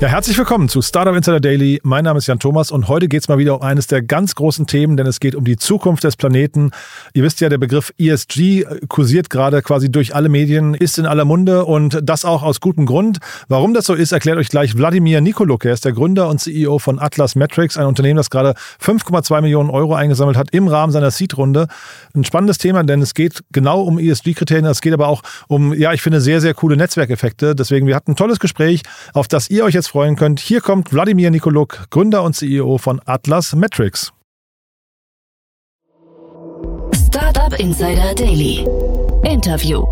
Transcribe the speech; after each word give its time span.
Ja, 0.00 0.06
herzlich 0.06 0.38
willkommen 0.38 0.68
zu 0.68 0.80
Startup 0.80 1.16
Insider 1.16 1.40
Daily. 1.40 1.80
Mein 1.82 2.04
Name 2.04 2.18
ist 2.18 2.28
Jan 2.28 2.38
Thomas 2.38 2.70
und 2.70 2.86
heute 2.86 3.08
geht 3.08 3.22
es 3.22 3.28
mal 3.28 3.38
wieder 3.38 3.56
um 3.56 3.62
eines 3.62 3.88
der 3.88 4.00
ganz 4.00 4.36
großen 4.36 4.68
Themen, 4.68 4.96
denn 4.96 5.08
es 5.08 5.18
geht 5.18 5.34
um 5.34 5.42
die 5.44 5.56
Zukunft 5.56 6.04
des 6.04 6.14
Planeten. 6.14 6.70
Ihr 7.14 7.24
wisst 7.24 7.40
ja, 7.40 7.48
der 7.48 7.58
Begriff 7.58 7.92
ESG 7.98 8.64
kursiert 8.86 9.28
gerade 9.28 9.60
quasi 9.60 9.90
durch 9.90 10.14
alle 10.14 10.28
Medien, 10.28 10.74
ist 10.74 10.98
in 10.98 11.06
aller 11.06 11.24
Munde 11.24 11.64
und 11.64 11.98
das 12.00 12.24
auch 12.24 12.44
aus 12.44 12.60
gutem 12.60 12.86
Grund. 12.86 13.18
Warum 13.48 13.74
das 13.74 13.86
so 13.86 13.94
ist, 13.94 14.12
erklärt 14.12 14.38
euch 14.38 14.50
gleich 14.50 14.76
Wladimir 14.76 15.20
Nikoluk. 15.20 15.64
Er 15.64 15.72
ist 15.72 15.84
der 15.84 15.90
Gründer 15.90 16.28
und 16.28 16.38
CEO 16.38 16.78
von 16.78 17.00
Atlas 17.00 17.34
Metrics, 17.34 17.76
ein 17.76 17.86
Unternehmen, 17.86 18.18
das 18.18 18.30
gerade 18.30 18.54
5,2 18.80 19.40
Millionen 19.40 19.68
Euro 19.68 19.96
eingesammelt 19.96 20.36
hat 20.36 20.50
im 20.52 20.68
Rahmen 20.68 20.92
seiner 20.92 21.10
Seed-Runde. 21.10 21.66
Ein 22.14 22.22
spannendes 22.22 22.58
Thema, 22.58 22.84
denn 22.84 23.02
es 23.02 23.14
geht 23.14 23.42
genau 23.50 23.82
um 23.82 23.98
ESG-Kriterien, 23.98 24.64
es 24.66 24.80
geht 24.80 24.92
aber 24.92 25.08
auch 25.08 25.22
um, 25.48 25.74
ja, 25.74 25.92
ich 25.92 26.02
finde, 26.02 26.20
sehr, 26.20 26.40
sehr 26.40 26.54
coole 26.54 26.76
Netzwerkeffekte. 26.76 27.56
Deswegen, 27.56 27.88
wir 27.88 27.96
hatten 27.96 28.12
ein 28.12 28.16
tolles 28.16 28.38
Gespräch, 28.38 28.82
auf 29.12 29.26
das 29.26 29.50
ihr 29.50 29.64
euch 29.64 29.74
jetzt 29.74 29.87
freuen 29.88 30.16
könnt. 30.16 30.40
Hier 30.40 30.60
kommt 30.60 30.92
Wladimir 30.92 31.30
Nikoluk, 31.30 31.86
Gründer 31.90 32.22
und 32.22 32.34
CEO 32.34 32.78
von 32.78 33.00
Atlas 33.04 33.54
Metrics. 33.54 34.12
Startup 36.94 37.58
Insider 37.58 38.14
Daily. 38.14 38.66
Interview. 39.24 39.84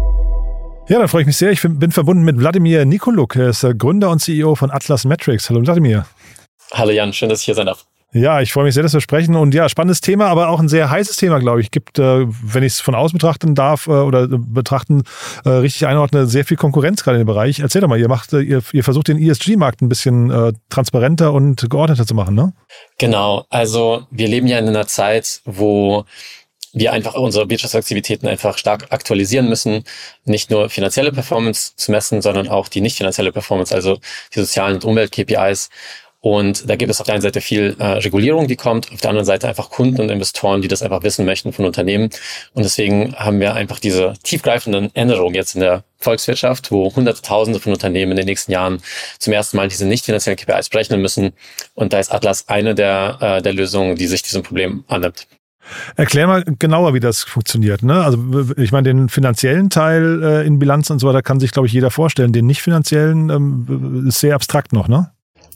Ja, 0.89 1.01
dann 1.01 1.09
freue 1.09 1.23
ich 1.23 1.27
mich 1.27 1.37
sehr. 1.37 1.51
Ich 1.51 1.63
bin 1.63 1.91
verbunden 1.91 2.25
mit 2.25 2.39
Wladimir 2.39 2.85
Nikoluk. 2.85 3.35
Er 3.35 3.49
ist 3.49 3.67
Gründer 3.79 4.11
und 4.11 4.21
CEO 4.21 4.55
von 4.55 4.71
Atlas 4.71 5.05
Metrics. 5.05 5.51
Hallo 5.51 5.61
Wladimir. 5.63 6.07
Hallo 6.73 6.93
Jan, 6.93 7.13
schön, 7.13 7.29
dass 7.29 7.41
ich 7.41 7.47
hier 7.47 7.55
sein 7.55 7.67
darf. 7.67 7.87
Ja, 8.13 8.41
ich 8.41 8.53
freue 8.53 8.65
mich 8.65 8.75
sehr, 8.75 8.83
dass 8.83 8.95
wir 8.95 9.01
sprechen. 9.01 9.35
Und 9.35 9.53
ja, 9.53 9.69
spannendes 9.69 10.01
Thema, 10.01 10.29
aber 10.29 10.49
auch 10.49 10.61
ein 10.61 10.69
sehr 10.69 10.91
heißes 10.91 11.17
Thema, 11.17 11.39
glaube 11.39 11.61
ich. 11.61 11.71
Gibt, 11.71 11.99
äh, 11.99 12.27
wenn 12.27 12.63
ich 12.63 12.75
es 12.75 12.81
von 12.81 12.95
außen 12.95 13.19
betrachten 13.19 13.55
darf 13.55 13.89
äh, 13.89 13.91
oder 13.91 14.29
betrachten, 14.29 15.03
äh, 15.45 15.51
richtig 15.51 15.87
einordne, 15.87 16.27
sehr 16.27 16.45
viel 16.45 16.57
Konkurrenz 16.57 17.03
gerade 17.03 17.17
in 17.17 17.25
dem 17.25 17.27
Bereich. 17.27 17.61
Erzähl 17.61 17.81
doch 17.81 17.89
mal, 17.89 17.99
ihr 17.99 18.09
macht, 18.09 18.33
ihr, 18.33 18.63
ihr 18.73 18.85
versucht 18.85 19.09
den 19.09 19.19
ESG-Markt 19.19 19.83
ein 19.83 19.89
bisschen 19.89 20.57
transparenter 20.71 21.33
und 21.33 21.69
geordneter 21.69 22.07
zu 22.07 22.15
machen, 22.15 22.35
ne? 22.35 22.53
Genau. 22.99 23.45
Also 23.51 24.07
wir 24.11 24.29
leben 24.29 24.47
ja 24.47 24.59
in 24.59 24.69
einer 24.69 24.87
Zeit, 24.87 25.41
wo 25.45 26.05
wir 26.77 26.93
einfach 26.93 27.15
unsere 27.15 27.49
Wirtschaftsaktivitäten 27.49 28.29
einfach 28.29 28.59
stark 28.59 28.89
aktualisieren 28.91 29.49
müssen, 29.49 29.85
nicht 30.25 30.51
nur 30.51 30.69
finanzielle 30.69 31.11
Performance 31.11 31.73
zu 31.77 31.91
messen, 31.91 32.21
sondern 32.21 32.49
auch 32.49 32.69
die 32.69 32.83
nicht 32.83 32.99
finanzielle 32.99 33.33
Performance, 33.33 33.75
also 33.75 33.99
die 34.35 34.41
sozialen 34.41 34.75
und 34.75 34.85
Umwelt-KPIs. 34.85 35.71
Und 36.21 36.69
da 36.69 36.77
gibt 36.77 36.91
es 36.91 37.01
auf 37.01 37.07
der 37.07 37.15
einen 37.15 37.23
Seite 37.23 37.41
viel 37.41 37.77
äh, 37.79 37.85
Regulierung, 37.85 38.49
die 38.49 38.57
kommt, 38.57 38.91
auf 38.93 39.01
der 39.01 39.11
anderen 39.11 39.27
Seite 39.27 39.49
einfach 39.49 39.71
Kunden 39.71 40.01
und 40.01 40.11
Investoren, 40.11 40.63
die 40.63 40.69
das 40.69 40.83
einfach 40.83 41.03
wissen 41.03 41.25
möchten 41.25 41.53
von 41.53 41.65
Unternehmen. 41.65 42.11
Und 42.55 42.65
deswegen 42.65 43.15
haben 43.15 43.39
wir 43.39 43.55
einfach 43.55 43.79
diese 43.79 44.15
tiefgreifenden 44.23 44.95
Änderungen 44.95 45.35
jetzt 45.35 45.55
in 45.55 45.61
der 45.61 45.85
Volkswirtschaft, 45.99 46.73
wo 46.73 46.95
hunderte, 46.95 47.23
tausende 47.23 47.61
von 47.61 47.73
Unternehmen 47.73 48.13
in 48.13 48.17
den 48.17 48.27
nächsten 48.27 48.51
Jahren 48.51 48.83
zum 49.19 49.33
ersten 49.33 49.57
Mal 49.57 49.69
diese 49.69 49.87
nicht 49.87 50.05
finanziellen 50.05 50.37
KPIs 50.37 50.69
berechnen 50.69 51.01
müssen. 51.01 51.33
Und 51.75 51.93
da 51.93 51.99
ist 51.99 52.13
Atlas 52.13 52.49
eine 52.49 52.75
der, 52.75 53.19
äh, 53.21 53.43
der 53.43 53.53
Lösungen, 53.53 53.97
die 53.97 54.07
sich 54.07 54.23
diesem 54.23 54.43
Problem 54.43 54.85
annimmt. 54.89 55.27
Erklär 55.97 56.27
mal 56.27 56.45
genauer, 56.59 56.95
wie 56.95 57.01
das 57.01 57.23
funktioniert. 57.23 57.83
Ne? 57.83 58.05
Also 58.05 58.19
ich 58.57 58.73
meine, 58.73 58.89
den 58.89 59.09
finanziellen 59.09 59.71
Teil 59.71 60.23
äh, 60.23 60.47
in 60.47 60.59
Bilanz 60.59 60.91
und 60.91 60.99
so 60.99 61.09
weiter 61.09 61.23
kann 61.23 61.41
sich, 61.41 61.51
glaube 61.51 61.67
ich, 61.67 61.73
jeder 61.73 61.91
vorstellen. 61.91 62.33
Den 62.33 62.47
nicht 62.47 62.63
finanziellen 62.63 63.31
ähm, 63.31 64.07
ist 64.09 64.21
sehr 64.21 64.35
abstrakt 64.35 64.73
noch, 64.73 64.89
ne? 64.89 65.11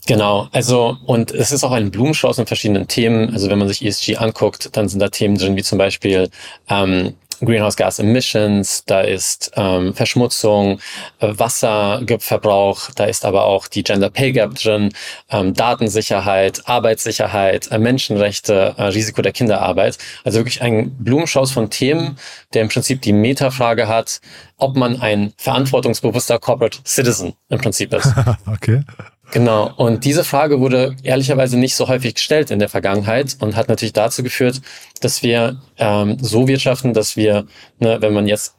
Genau, 0.07 0.47
also 0.51 0.97
und 1.05 1.31
es 1.31 1.51
ist 1.51 1.63
auch 1.63 1.71
ein 1.71 1.91
Blumenstrauß 1.91 2.39
in 2.39 2.47
verschiedenen 2.47 2.87
Themen. 2.87 3.31
Also 3.33 3.49
wenn 3.49 3.59
man 3.59 3.67
sich 3.67 3.85
ESG 3.85 4.17
anguckt, 4.17 4.75
dann 4.75 4.89
sind 4.89 4.99
da 4.99 5.09
Themen 5.09 5.37
drin 5.37 5.55
wie 5.55 5.63
zum 5.63 5.77
Beispiel 5.77 6.29
ähm, 6.69 7.13
Greenhouse 7.43 7.75
Gas 7.75 7.99
Emissions, 7.99 8.85
da 8.85 9.01
ist 9.01 9.51
ähm, 9.55 9.93
Verschmutzung, 9.93 10.79
äh, 11.19 11.27
Wasserverbrauch, 11.31 12.91
da 12.95 13.05
ist 13.05 13.25
aber 13.25 13.45
auch 13.45 13.67
die 13.67 13.83
Gender 13.83 14.09
Pay 14.09 14.31
Gap 14.33 14.55
drin, 14.55 14.93
ähm, 15.29 15.53
Datensicherheit, 15.53 16.67
Arbeitssicherheit, 16.67 17.71
äh, 17.71 17.79
Menschenrechte, 17.79 18.75
äh, 18.77 18.83
Risiko 18.83 19.21
der 19.21 19.31
Kinderarbeit. 19.31 19.97
Also 20.23 20.39
wirklich 20.39 20.61
ein 20.61 20.91
Blumenstrauß 20.99 21.51
von 21.51 21.69
Themen, 21.69 22.17
der 22.53 22.61
im 22.61 22.69
Prinzip 22.69 23.01
die 23.01 23.13
Metafrage 23.13 23.87
hat, 23.87 24.21
ob 24.57 24.75
man 24.75 25.01
ein 25.01 25.33
verantwortungsbewusster 25.37 26.37
Corporate 26.37 26.79
Citizen 26.85 27.33
im 27.49 27.59
Prinzip 27.59 27.93
ist. 27.93 28.13
okay. 28.45 28.83
Genau. 29.31 29.71
Und 29.77 30.03
diese 30.03 30.23
Frage 30.23 30.59
wurde 30.59 30.95
ehrlicherweise 31.03 31.57
nicht 31.57 31.75
so 31.75 31.87
häufig 31.87 32.15
gestellt 32.15 32.51
in 32.51 32.59
der 32.59 32.69
Vergangenheit 32.69 33.37
und 33.39 33.55
hat 33.55 33.69
natürlich 33.69 33.93
dazu 33.93 34.23
geführt, 34.23 34.61
dass 34.99 35.23
wir 35.23 35.61
ähm, 35.77 36.17
so 36.19 36.47
wirtschaften, 36.47 36.93
dass 36.93 37.15
wir, 37.15 37.45
ne, 37.79 37.97
wenn 38.01 38.13
man 38.13 38.27
jetzt 38.27 38.55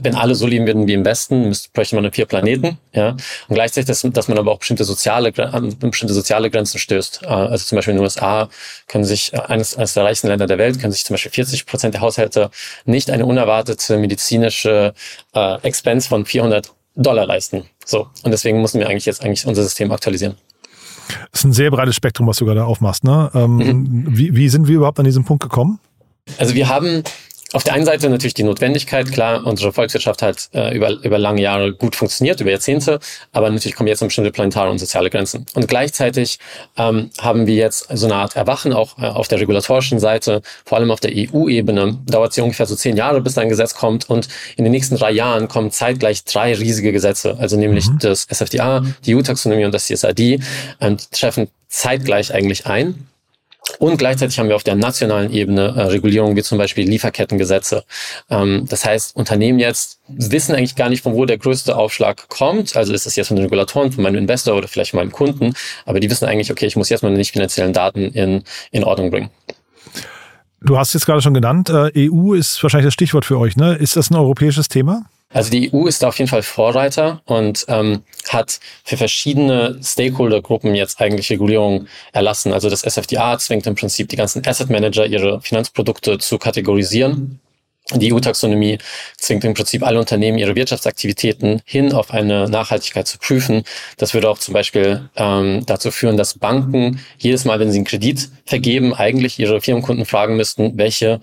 wenn 0.00 0.14
alle 0.14 0.34
so 0.34 0.46
leben 0.46 0.66
würden 0.66 0.86
wie 0.86 0.94
im 0.94 1.04
Westen, 1.04 1.48
müsste, 1.48 1.70
bräuchte 1.72 1.94
man 1.94 2.10
vier 2.10 2.26
Planeten, 2.26 2.78
ja. 2.92 3.10
Und 3.10 3.54
gleichzeitig, 3.54 3.86
dass, 3.86 4.02
dass 4.02 4.28
man 4.28 4.38
aber 4.38 4.52
auch 4.52 4.58
bestimmte 4.58 4.84
soziale, 4.84 5.32
an 5.52 5.78
bestimmte 5.78 6.14
soziale 6.14 6.50
Grenzen 6.50 6.78
stößt. 6.78 7.22
Äh, 7.22 7.26
also 7.26 7.64
zum 7.64 7.76
Beispiel 7.76 7.92
in 7.92 7.98
den 7.98 8.02
USA 8.02 8.48
können 8.86 9.04
sich, 9.04 9.32
äh, 9.32 9.38
eines, 9.38 9.76
eines 9.76 9.94
der 9.94 10.04
reichsten 10.04 10.28
Länder 10.28 10.46
der 10.46 10.58
Welt, 10.58 10.80
können 10.80 10.92
sich 10.92 11.04
zum 11.04 11.14
Beispiel 11.14 11.32
40 11.32 11.66
Prozent 11.66 11.94
der 11.94 12.00
Haushalte 12.00 12.50
nicht 12.84 13.10
eine 13.10 13.26
unerwartete 13.26 13.98
medizinische 13.98 14.94
äh, 15.34 15.60
Expense 15.62 16.08
von 16.08 16.26
400 16.26 16.72
Dollar 17.02 17.26
leisten. 17.26 17.64
So. 17.84 18.08
Und 18.22 18.32
deswegen 18.32 18.60
müssen 18.60 18.80
wir 18.80 18.88
eigentlich 18.88 19.06
jetzt 19.06 19.24
eigentlich 19.24 19.46
unser 19.46 19.62
System 19.62 19.90
aktualisieren. 19.92 20.36
Das 21.32 21.40
ist 21.40 21.44
ein 21.44 21.52
sehr 21.52 21.70
breites 21.70 21.94
Spektrum, 21.94 22.26
was 22.26 22.36
du 22.36 22.44
gerade 22.44 22.64
aufmachst. 22.64 23.04
Ne? 23.04 23.30
Ähm, 23.34 23.56
mhm. 23.56 24.06
wie, 24.10 24.34
wie 24.36 24.48
sind 24.48 24.68
wir 24.68 24.76
überhaupt 24.76 24.98
an 24.98 25.04
diesen 25.04 25.24
Punkt 25.24 25.42
gekommen? 25.42 25.80
Also 26.36 26.54
wir 26.54 26.68
haben 26.68 27.02
auf 27.52 27.64
der 27.64 27.74
einen 27.74 27.86
Seite 27.86 28.10
natürlich 28.10 28.34
die 28.34 28.42
Notwendigkeit, 28.42 29.10
klar, 29.10 29.46
unsere 29.46 29.72
Volkswirtschaft 29.72 30.20
hat 30.20 30.50
äh, 30.52 30.76
über, 30.76 30.90
über 31.02 31.18
lange 31.18 31.40
Jahre 31.40 31.72
gut 31.72 31.96
funktioniert, 31.96 32.40
über 32.40 32.50
Jahrzehnte, 32.50 33.00
aber 33.32 33.48
natürlich 33.48 33.74
kommen 33.74 33.88
jetzt 33.88 34.00
bestimmte 34.00 34.30
planetare 34.30 34.70
und 34.70 34.78
soziale 34.78 35.08
Grenzen. 35.08 35.46
Und 35.54 35.66
gleichzeitig 35.66 36.38
ähm, 36.76 37.10
haben 37.18 37.46
wir 37.46 37.54
jetzt 37.54 37.88
so 37.90 38.06
eine 38.06 38.16
Art 38.16 38.36
Erwachen 38.36 38.72
auch 38.72 38.98
äh, 38.98 39.06
auf 39.06 39.28
der 39.28 39.40
regulatorischen 39.40 39.98
Seite, 39.98 40.42
vor 40.64 40.78
allem 40.78 40.90
auf 40.90 41.00
der 41.00 41.12
EU-Ebene, 41.14 41.98
dauert 42.06 42.32
es 42.32 42.38
ungefähr 42.38 42.66
so 42.66 42.76
zehn 42.76 42.96
Jahre, 42.96 43.20
bis 43.20 43.38
ein 43.38 43.48
Gesetz 43.48 43.74
kommt 43.74 44.10
und 44.10 44.28
in 44.56 44.64
den 44.64 44.72
nächsten 44.72 44.96
drei 44.96 45.12
Jahren 45.12 45.48
kommen 45.48 45.70
zeitgleich 45.70 46.24
drei 46.24 46.54
riesige 46.54 46.92
Gesetze, 46.92 47.36
also 47.38 47.56
nämlich 47.56 47.88
mhm. 47.88 47.98
das 48.00 48.26
SFDA, 48.30 48.84
die 49.06 49.14
EU-Taxonomie 49.14 49.64
und 49.64 49.72
das 49.72 49.86
CSRD, 49.86 50.40
und 50.80 51.12
treffen 51.12 51.48
zeitgleich 51.68 52.32
eigentlich 52.34 52.66
ein. 52.66 53.08
Und 53.78 53.98
gleichzeitig 53.98 54.38
haben 54.38 54.48
wir 54.48 54.56
auf 54.56 54.64
der 54.64 54.74
nationalen 54.74 55.32
Ebene 55.32 55.74
äh, 55.76 55.82
Regulierungen 55.82 56.36
wie 56.36 56.42
zum 56.42 56.58
Beispiel 56.58 56.88
Lieferkettengesetze. 56.88 57.84
Ähm, 58.30 58.66
das 58.68 58.84
heißt, 58.84 59.16
Unternehmen 59.16 59.58
jetzt 59.58 60.00
wissen 60.08 60.54
eigentlich 60.54 60.76
gar 60.76 60.88
nicht, 60.88 61.02
von 61.02 61.14
wo 61.14 61.24
der 61.24 61.38
größte 61.38 61.76
Aufschlag 61.76 62.28
kommt. 62.28 62.76
Also 62.76 62.92
ist 62.92 63.06
es 63.06 63.16
jetzt 63.16 63.28
von 63.28 63.36
den 63.36 63.44
Regulatoren, 63.44 63.92
von 63.92 64.02
meinem 64.02 64.16
Investor 64.16 64.56
oder 64.56 64.68
vielleicht 64.68 64.92
von 64.92 65.00
meinem 65.00 65.12
Kunden. 65.12 65.54
Aber 65.84 66.00
die 66.00 66.10
wissen 66.10 66.24
eigentlich, 66.24 66.50
okay, 66.50 66.66
ich 66.66 66.76
muss 66.76 66.88
jetzt 66.88 67.02
meine 67.02 67.16
nicht 67.16 67.32
finanziellen 67.32 67.72
Daten 67.72 68.00
in, 68.12 68.44
in 68.70 68.84
Ordnung 68.84 69.10
bringen. 69.10 69.30
Du 70.60 70.76
hast 70.76 70.92
jetzt 70.94 71.06
gerade 71.06 71.22
schon 71.22 71.34
genannt, 71.34 71.70
äh, 71.70 72.10
EU 72.10 72.34
ist 72.34 72.60
wahrscheinlich 72.62 72.86
das 72.86 72.94
Stichwort 72.94 73.24
für 73.24 73.38
euch. 73.38 73.56
Ne? 73.56 73.74
Ist 73.74 73.96
das 73.96 74.10
ein 74.10 74.16
europäisches 74.16 74.68
Thema? 74.68 75.04
Also 75.30 75.50
die 75.50 75.72
EU 75.74 75.86
ist 75.86 76.02
da 76.02 76.08
auf 76.08 76.18
jeden 76.18 76.30
Fall 76.30 76.42
Vorreiter 76.42 77.20
und 77.26 77.66
ähm, 77.68 78.02
hat 78.28 78.60
für 78.84 78.96
verschiedene 78.96 79.78
Stakeholder-Gruppen 79.82 80.74
jetzt 80.74 81.00
eigentlich 81.00 81.28
Regulierungen 81.30 81.88
erlassen. 82.12 82.52
Also 82.52 82.70
das 82.70 82.80
SFDA 82.80 83.38
zwingt 83.38 83.66
im 83.66 83.74
Prinzip 83.74 84.08
die 84.08 84.16
ganzen 84.16 84.46
Asset 84.46 84.70
Manager, 84.70 85.04
ihre 85.04 85.42
Finanzprodukte 85.42 86.18
zu 86.18 86.38
kategorisieren. 86.38 87.40
Die 87.94 88.12
EU-Taxonomie 88.12 88.78
zwingt 89.16 89.44
im 89.44 89.54
Prinzip 89.54 89.82
alle 89.82 89.98
Unternehmen, 89.98 90.36
ihre 90.36 90.54
Wirtschaftsaktivitäten 90.54 91.62
hin 91.64 91.94
auf 91.94 92.10
eine 92.10 92.46
Nachhaltigkeit 92.48 93.08
zu 93.08 93.16
prüfen. 93.16 93.62
Das 93.96 94.12
würde 94.12 94.28
auch 94.28 94.38
zum 94.38 94.52
Beispiel 94.52 95.08
ähm, 95.16 95.64
dazu 95.64 95.90
führen, 95.90 96.18
dass 96.18 96.38
Banken 96.38 97.00
jedes 97.16 97.46
Mal, 97.46 97.60
wenn 97.60 97.70
sie 97.70 97.78
einen 97.78 97.86
Kredit 97.86 98.28
vergeben, 98.44 98.92
eigentlich 98.92 99.38
ihre 99.38 99.62
Firmenkunden 99.62 100.04
fragen 100.04 100.36
müssten, 100.36 100.76
welche 100.76 101.20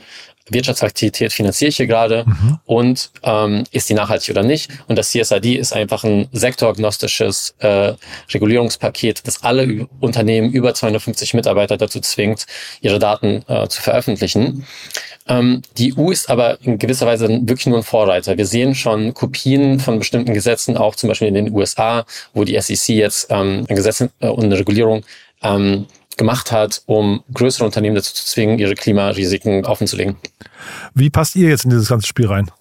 Wirtschaftsaktivität 0.50 1.34
finanziere 1.34 1.70
ich 1.70 1.78
hier 1.78 1.88
gerade 1.88 2.24
mhm. 2.26 2.60
und 2.66 3.12
ähm, 3.24 3.64
ist 3.72 3.90
die 3.90 3.94
nachhaltig 3.94 4.30
oder 4.30 4.44
nicht. 4.44 4.70
Und 4.88 4.98
das 4.98 5.12
CSRD 5.12 5.56
ist 5.56 5.74
einfach 5.74 6.04
ein 6.04 6.28
sektoragnostisches 6.32 7.56
äh, 7.60 7.94
Regulierungspaket, 8.34 9.26
das 9.26 9.44
alle 9.44 9.88
Unternehmen 10.00 10.52
über 10.52 10.74
250 10.74 11.34
Mitarbeiter 11.34 11.78
dazu 11.78 12.00
zwingt, 12.00 12.46
ihre 12.82 13.00
Daten 13.00 13.44
äh, 13.48 13.68
zu 13.68 13.82
veröffentlichen. 13.82 14.66
Ähm, 15.28 15.64
die 15.78 15.98
EU 15.98 16.12
ist 16.12 16.30
aber 16.30 16.62
in 16.62 16.78
gewisser 16.78 17.08
Weise 17.08 17.28
wirklich 17.28 17.66
nur 17.66 17.78
ein 17.78 17.84
Vorreiter. 17.84 18.38
Wir 18.38 18.46
sehen 18.46 18.76
schon 18.76 19.14
Kopien 19.16 19.80
von 19.80 19.98
bestimmten 19.98 20.34
Gesetzen, 20.34 20.78
auch 20.78 20.96
zum 20.96 21.10
Beispiel 21.10 21.30
in 21.30 21.34
den 21.34 21.52
USA, 21.52 22.06
wo 22.34 22.44
die 22.44 22.60
SEC 22.60 22.96
jetzt 22.96 23.28
ähm, 23.32 23.66
ein 23.68 23.76
Gesetz 23.76 24.02
äh, 24.20 24.28
und 24.28 24.44
eine 24.44 24.60
Regulierung 24.60 25.04
ähm, 25.42 25.88
gemacht 26.18 26.52
hat, 26.52 26.82
um 26.86 27.24
größere 27.34 27.66
Unternehmen 27.66 27.96
dazu 27.96 28.14
zu 28.14 28.26
zwingen, 28.26 28.60
ihre 28.60 28.76
Klimarisiken 28.76 29.66
offenzulegen. 29.66 30.16
Wie 30.94 31.10
passt 31.10 31.36
ihr 31.36 31.50
jetzt 31.50 31.66
in 31.66 31.70
dieses 31.70 31.90
ganze 31.90 32.08
Spiel 32.08 32.28
rein? 32.28 32.52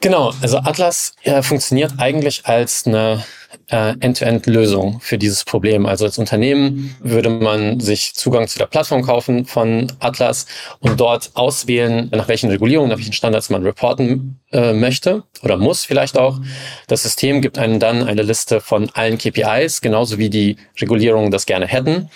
Genau, 0.00 0.32
also 0.40 0.58
Atlas 0.58 1.14
äh, 1.22 1.42
funktioniert 1.42 1.94
eigentlich 1.98 2.46
als 2.46 2.86
eine 2.86 3.24
äh, 3.70 3.94
End-to-End-Lösung 4.00 5.00
für 5.00 5.18
dieses 5.18 5.44
Problem. 5.44 5.86
Also 5.86 6.04
als 6.04 6.18
Unternehmen 6.18 6.94
würde 7.00 7.28
man 7.28 7.80
sich 7.80 8.14
Zugang 8.14 8.48
zu 8.48 8.58
der 8.58 8.66
Plattform 8.66 9.02
kaufen 9.02 9.44
von 9.44 9.92
Atlas 10.00 10.46
und 10.80 10.98
dort 10.98 11.30
auswählen, 11.34 12.08
nach 12.12 12.28
welchen 12.28 12.50
Regulierungen, 12.50 12.90
nach 12.90 12.98
welchen 12.98 13.12
Standards 13.12 13.50
man 13.50 13.62
reporten 13.62 14.40
äh, 14.52 14.72
möchte 14.72 15.24
oder 15.42 15.56
muss 15.56 15.84
vielleicht 15.84 16.16
auch. 16.16 16.40
Das 16.86 17.02
System 17.02 17.42
gibt 17.42 17.58
einem 17.58 17.78
dann 17.80 18.06
eine 18.06 18.22
Liste 18.22 18.60
von 18.60 18.90
allen 18.94 19.18
KPIs, 19.18 19.80
genauso 19.80 20.18
wie 20.18 20.30
die 20.30 20.56
Regulierungen 20.80 21.30
das 21.30 21.46
gerne 21.46 21.66
hätten. 21.66 22.08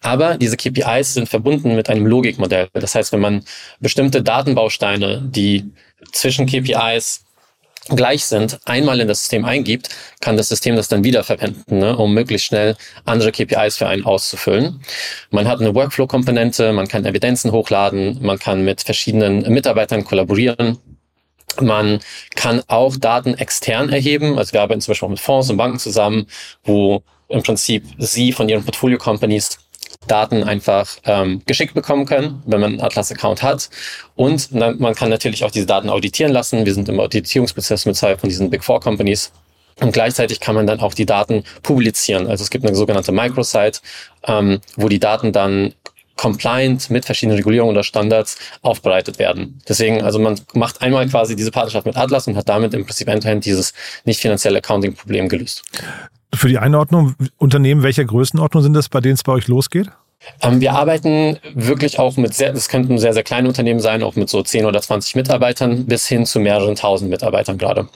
Aber 0.00 0.36
diese 0.36 0.56
KPIs 0.56 1.14
sind 1.14 1.28
verbunden 1.28 1.74
mit 1.74 1.88
einem 1.90 2.06
Logikmodell. 2.06 2.68
Das 2.72 2.94
heißt, 2.94 3.12
wenn 3.12 3.20
man 3.20 3.44
bestimmte 3.80 4.22
Datenbausteine, 4.22 5.22
die 5.24 5.70
zwischen 6.12 6.46
KPIs 6.46 7.24
gleich 7.96 8.24
sind, 8.24 8.58
einmal 8.64 9.00
in 9.00 9.08
das 9.08 9.20
System 9.20 9.44
eingibt, 9.44 9.88
kann 10.20 10.36
das 10.36 10.48
System 10.48 10.76
das 10.76 10.88
dann 10.88 11.04
wieder 11.04 11.24
verwenden, 11.24 11.78
ne, 11.78 11.96
um 11.96 12.14
möglichst 12.14 12.46
schnell 12.46 12.76
andere 13.04 13.32
KPIs 13.32 13.76
für 13.76 13.86
einen 13.86 14.04
auszufüllen. 14.04 14.80
Man 15.30 15.48
hat 15.48 15.60
eine 15.60 15.74
Workflow-Komponente, 15.74 16.72
man 16.72 16.88
kann 16.88 17.04
Evidenzen 17.04 17.52
hochladen, 17.52 18.18
man 18.22 18.38
kann 18.38 18.64
mit 18.64 18.82
verschiedenen 18.82 19.42
Mitarbeitern 19.52 20.04
kollaborieren. 20.04 20.78
Man 21.60 21.98
kann 22.36 22.62
auch 22.68 22.96
Daten 22.96 23.34
extern 23.34 23.88
erheben. 23.90 24.38
Also 24.38 24.52
wir 24.52 24.62
arbeiten 24.62 24.80
zum 24.80 24.92
Beispiel 24.92 25.06
auch 25.06 25.10
mit 25.10 25.20
Fonds 25.20 25.50
und 25.50 25.56
Banken 25.56 25.80
zusammen, 25.80 26.26
wo 26.62 27.02
im 27.28 27.42
Prinzip 27.42 27.84
sie 27.98 28.32
von 28.32 28.48
ihren 28.48 28.64
Portfolio-Companies 28.64 29.58
Daten 30.06 30.42
einfach 30.42 30.88
ähm, 31.04 31.42
geschickt 31.46 31.74
bekommen 31.74 32.04
können, 32.06 32.42
wenn 32.46 32.60
man 32.60 32.72
einen 32.72 32.80
Atlas-Account 32.80 33.42
hat. 33.42 33.70
Und 34.16 34.52
man 34.52 34.94
kann 34.94 35.10
natürlich 35.10 35.44
auch 35.44 35.50
diese 35.50 35.66
Daten 35.66 35.88
auditieren 35.88 36.32
lassen. 36.32 36.66
Wir 36.66 36.74
sind 36.74 36.88
im 36.88 36.98
Auditierungsprozess 36.98 37.86
mit 37.86 37.96
zwei 37.96 38.16
von 38.16 38.28
diesen 38.28 38.50
Big 38.50 38.64
Four 38.64 38.80
Companies. 38.80 39.30
Und 39.80 39.92
gleichzeitig 39.92 40.40
kann 40.40 40.54
man 40.54 40.66
dann 40.66 40.80
auch 40.80 40.94
die 40.94 41.06
Daten 41.06 41.44
publizieren. 41.62 42.26
Also 42.26 42.42
es 42.42 42.50
gibt 42.50 42.66
eine 42.66 42.74
sogenannte 42.74 43.12
Microsite, 43.12 43.80
ähm, 44.24 44.60
wo 44.76 44.88
die 44.88 44.98
Daten 44.98 45.32
dann 45.32 45.74
compliant 46.16 46.90
mit 46.90 47.06
verschiedenen 47.06 47.38
Regulierungen 47.38 47.72
oder 47.72 47.82
Standards 47.82 48.36
aufbereitet 48.60 49.18
werden. 49.18 49.62
Deswegen, 49.66 50.02
also 50.02 50.18
man 50.18 50.38
macht 50.52 50.82
einmal 50.82 51.08
quasi 51.08 51.34
diese 51.34 51.50
Partnerschaft 51.50 51.86
mit 51.86 51.96
Atlas 51.96 52.26
und 52.26 52.36
hat 52.36 52.46
damit 52.46 52.74
im 52.74 52.84
Prinzip 52.84 53.08
end-to-end 53.08 53.46
dieses 53.46 53.72
nicht 54.04 54.20
finanzielle 54.20 54.58
Accounting-Problem 54.58 55.30
gelöst. 55.30 55.62
Für 56.34 56.48
die 56.48 56.58
Einordnung, 56.58 57.14
Unternehmen 57.38 57.82
welcher 57.82 58.04
Größenordnung 58.04 58.62
sind 58.62 58.74
das, 58.74 58.88
bei 58.88 59.00
denen 59.00 59.14
es 59.14 59.22
bei 59.22 59.32
euch 59.32 59.48
losgeht? 59.48 59.90
Ähm, 60.42 60.60
wir 60.60 60.74
arbeiten 60.74 61.38
wirklich 61.54 61.98
auch 61.98 62.16
mit 62.16 62.34
sehr, 62.34 62.52
das 62.52 62.68
könnten 62.68 62.98
sehr, 62.98 63.14
sehr 63.14 63.22
kleine 63.22 63.48
Unternehmen 63.48 63.80
sein, 63.80 64.02
auch 64.02 64.16
mit 64.16 64.28
so 64.28 64.42
10 64.42 64.66
oder 64.66 64.80
20 64.80 65.16
Mitarbeitern 65.16 65.86
bis 65.86 66.06
hin 66.06 66.26
zu 66.26 66.40
mehreren 66.40 66.76
tausend 66.76 67.10
Mitarbeitern 67.10 67.58
gerade. 67.58 67.88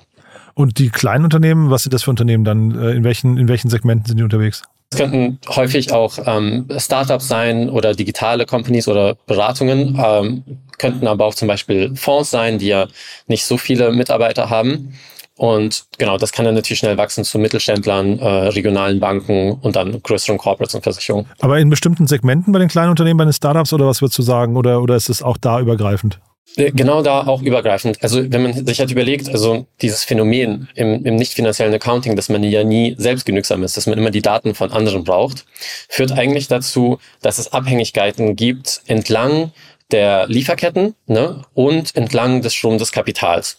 Und 0.54 0.78
die 0.78 0.88
kleinen 0.88 1.24
Unternehmen, 1.24 1.70
was 1.70 1.82
sind 1.82 1.92
das 1.92 2.04
für 2.04 2.10
Unternehmen 2.10 2.44
dann? 2.44 2.78
Äh, 2.80 2.92
in 2.92 3.04
welchen, 3.04 3.36
in 3.36 3.48
welchen 3.48 3.68
Segmenten 3.68 4.06
sind 4.06 4.16
die 4.18 4.22
unterwegs? 4.22 4.62
Es 4.90 4.98
könnten 4.98 5.38
häufig 5.48 5.92
auch 5.92 6.18
ähm, 6.24 6.68
Startups 6.78 7.26
sein 7.26 7.68
oder 7.68 7.94
digitale 7.94 8.46
Companies 8.46 8.86
oder 8.86 9.16
Beratungen, 9.26 10.00
ähm, 10.02 10.44
könnten 10.78 11.08
aber 11.08 11.24
auch 11.24 11.34
zum 11.34 11.48
Beispiel 11.48 11.96
Fonds 11.96 12.30
sein, 12.30 12.58
die 12.58 12.68
ja 12.68 12.86
nicht 13.26 13.44
so 13.44 13.58
viele 13.58 13.90
Mitarbeiter 13.92 14.50
haben. 14.50 14.94
Und 15.36 15.86
genau, 15.98 16.16
das 16.16 16.30
kann 16.30 16.44
dann 16.44 16.54
natürlich 16.54 16.78
schnell 16.78 16.96
wachsen 16.96 17.24
zu 17.24 17.38
Mittelständlern, 17.38 18.18
äh, 18.20 18.26
regionalen 18.48 19.00
Banken 19.00 19.52
und 19.52 19.74
dann 19.74 20.00
größeren 20.02 20.38
Corporates 20.38 20.76
und 20.76 20.82
Versicherungen. 20.82 21.26
Aber 21.40 21.58
in 21.58 21.70
bestimmten 21.70 22.06
Segmenten 22.06 22.52
bei 22.52 22.60
den 22.60 22.68
kleinen 22.68 22.90
Unternehmen, 22.90 23.18
bei 23.18 23.24
den 23.24 23.32
Startups 23.32 23.72
oder 23.72 23.86
was 23.86 24.00
würdest 24.00 24.18
du 24.18 24.22
sagen? 24.22 24.56
Oder, 24.56 24.80
oder 24.80 24.94
ist 24.94 25.08
es 25.08 25.22
auch 25.22 25.36
da 25.36 25.60
übergreifend? 25.60 26.20
Äh, 26.56 26.70
genau 26.70 27.02
da 27.02 27.26
auch 27.26 27.42
übergreifend. 27.42 28.02
Also 28.02 28.30
wenn 28.30 28.42
man 28.42 28.66
sich 28.66 28.78
halt 28.78 28.90
überlegt, 28.90 29.28
also 29.28 29.66
dieses 29.82 30.04
Phänomen 30.04 30.68
im, 30.74 31.04
im 31.04 31.16
nicht 31.16 31.32
finanziellen 31.32 31.74
Accounting, 31.74 32.14
dass 32.16 32.28
man 32.28 32.42
ja 32.44 32.62
nie 32.62 32.94
selbstgenügsam 32.98 33.62
ist, 33.64 33.76
dass 33.76 33.86
man 33.86 33.98
immer 33.98 34.10
die 34.10 34.22
Daten 34.22 34.54
von 34.54 34.70
anderen 34.70 35.04
braucht, 35.04 35.46
führt 35.88 36.12
eigentlich 36.12 36.46
dazu, 36.48 36.98
dass 37.22 37.38
es 37.38 37.52
Abhängigkeiten 37.52 38.36
gibt 38.36 38.82
entlang 38.86 39.52
der 39.90 40.26
Lieferketten 40.28 40.94
ne, 41.06 41.42
und 41.54 41.94
entlang 41.94 42.42
des 42.42 42.54
Stroms 42.54 42.78
des 42.78 42.92
Kapitals. 42.92 43.58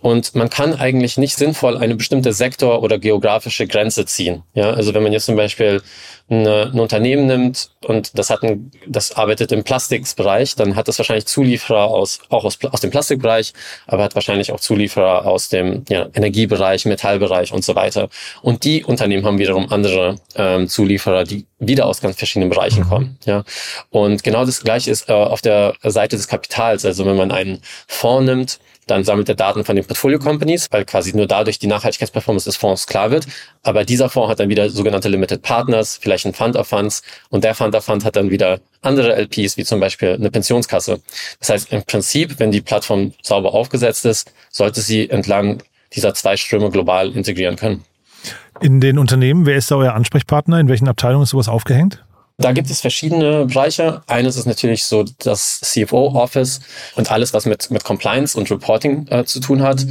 Und 0.00 0.34
man 0.34 0.50
kann 0.50 0.74
eigentlich 0.74 1.18
nicht 1.18 1.36
sinnvoll 1.36 1.76
eine 1.76 1.94
bestimmte 1.94 2.32
Sektor- 2.32 2.82
oder 2.82 2.98
geografische 2.98 3.66
Grenze 3.66 4.06
ziehen. 4.06 4.42
Ja, 4.54 4.70
also 4.70 4.94
wenn 4.94 5.02
man 5.02 5.12
jetzt 5.12 5.26
zum 5.26 5.36
Beispiel 5.36 5.82
eine, 6.30 6.70
ein 6.72 6.80
Unternehmen 6.80 7.26
nimmt 7.26 7.70
und 7.84 8.18
das 8.18 8.30
hat 8.30 8.42
ein, 8.42 8.70
das 8.86 9.12
arbeitet 9.12 9.52
im 9.52 9.64
Plastikbereich, 9.64 10.54
dann 10.54 10.76
hat 10.76 10.88
das 10.88 10.98
wahrscheinlich 10.98 11.26
Zulieferer 11.26 11.88
aus, 11.88 12.20
auch 12.30 12.44
aus, 12.44 12.58
aus 12.70 12.80
dem 12.80 12.90
Plastikbereich, 12.90 13.52
aber 13.86 14.04
hat 14.04 14.14
wahrscheinlich 14.14 14.52
auch 14.52 14.60
Zulieferer 14.60 15.26
aus 15.26 15.48
dem 15.48 15.84
ja, 15.88 16.08
Energiebereich, 16.14 16.86
Metallbereich 16.86 17.52
und 17.52 17.64
so 17.64 17.74
weiter. 17.74 18.08
Und 18.42 18.64
die 18.64 18.84
Unternehmen 18.84 19.26
haben 19.26 19.38
wiederum 19.38 19.70
andere 19.70 20.16
ähm, 20.36 20.68
Zulieferer, 20.68 21.24
die 21.24 21.46
wieder 21.58 21.86
aus 21.86 22.00
ganz 22.00 22.16
verschiedenen 22.16 22.48
Bereichen 22.48 22.88
kommen. 22.88 23.18
Ja, 23.26 23.44
und 23.90 24.22
genau 24.22 24.46
das 24.46 24.62
Gleiche 24.62 24.90
ist 24.90 25.08
äh, 25.10 25.12
auf 25.12 25.42
der 25.42 25.59
Seite 25.84 26.16
des 26.16 26.28
Kapitals. 26.28 26.84
Also 26.84 27.06
wenn 27.06 27.16
man 27.16 27.30
einen 27.30 27.60
Fonds 27.86 28.26
nimmt, 28.26 28.60
dann 28.86 29.04
sammelt 29.04 29.28
er 29.28 29.36
Daten 29.36 29.64
von 29.64 29.76
den 29.76 29.84
Portfolio 29.84 30.18
Companies, 30.18 30.66
weil 30.70 30.84
quasi 30.84 31.14
nur 31.16 31.26
dadurch 31.26 31.58
die 31.58 31.68
Nachhaltigkeitsperformance 31.68 32.46
des 32.46 32.56
Fonds 32.56 32.86
klar 32.86 33.10
wird. 33.10 33.26
Aber 33.62 33.84
dieser 33.84 34.08
Fonds 34.08 34.30
hat 34.30 34.40
dann 34.40 34.48
wieder 34.48 34.68
sogenannte 34.68 35.08
Limited 35.08 35.42
Partners, 35.42 35.98
vielleicht 36.00 36.26
ein 36.26 36.34
Fund 36.34 36.56
of 36.56 36.66
Funds. 36.66 37.02
Und 37.28 37.44
der 37.44 37.54
Fund 37.54 37.74
of 37.74 37.84
Fund 37.84 38.04
hat 38.04 38.16
dann 38.16 38.30
wieder 38.30 38.60
andere 38.82 39.14
LPs, 39.14 39.56
wie 39.56 39.64
zum 39.64 39.78
Beispiel 39.78 40.14
eine 40.14 40.30
Pensionskasse. 40.30 41.00
Das 41.38 41.50
heißt, 41.50 41.72
im 41.72 41.84
Prinzip, 41.84 42.38
wenn 42.38 42.50
die 42.50 42.60
Plattform 42.60 43.12
sauber 43.22 43.54
aufgesetzt 43.54 44.04
ist, 44.06 44.32
sollte 44.50 44.80
sie 44.80 45.08
entlang 45.08 45.62
dieser 45.94 46.14
zwei 46.14 46.36
Ströme 46.36 46.70
global 46.70 47.10
integrieren 47.10 47.56
können. 47.56 47.84
In 48.60 48.80
den 48.80 48.98
Unternehmen, 48.98 49.46
wer 49.46 49.56
ist 49.56 49.70
da 49.70 49.76
euer 49.76 49.94
Ansprechpartner? 49.94 50.60
In 50.60 50.68
welchen 50.68 50.88
Abteilungen 50.88 51.22
ist 51.22 51.30
sowas 51.30 51.48
aufgehängt? 51.48 52.04
Da 52.40 52.52
gibt 52.52 52.70
es 52.70 52.80
verschiedene 52.80 53.44
Bereiche. 53.44 54.02
Eines 54.06 54.36
ist 54.36 54.46
natürlich 54.46 54.84
so 54.84 55.04
das 55.18 55.60
CFO-Office 55.60 56.60
und 56.96 57.12
alles, 57.12 57.34
was 57.34 57.44
mit, 57.44 57.70
mit 57.70 57.84
Compliance 57.84 58.36
und 58.36 58.50
Reporting 58.50 59.06
äh, 59.08 59.24
zu 59.24 59.40
tun 59.40 59.62
hat. 59.62 59.86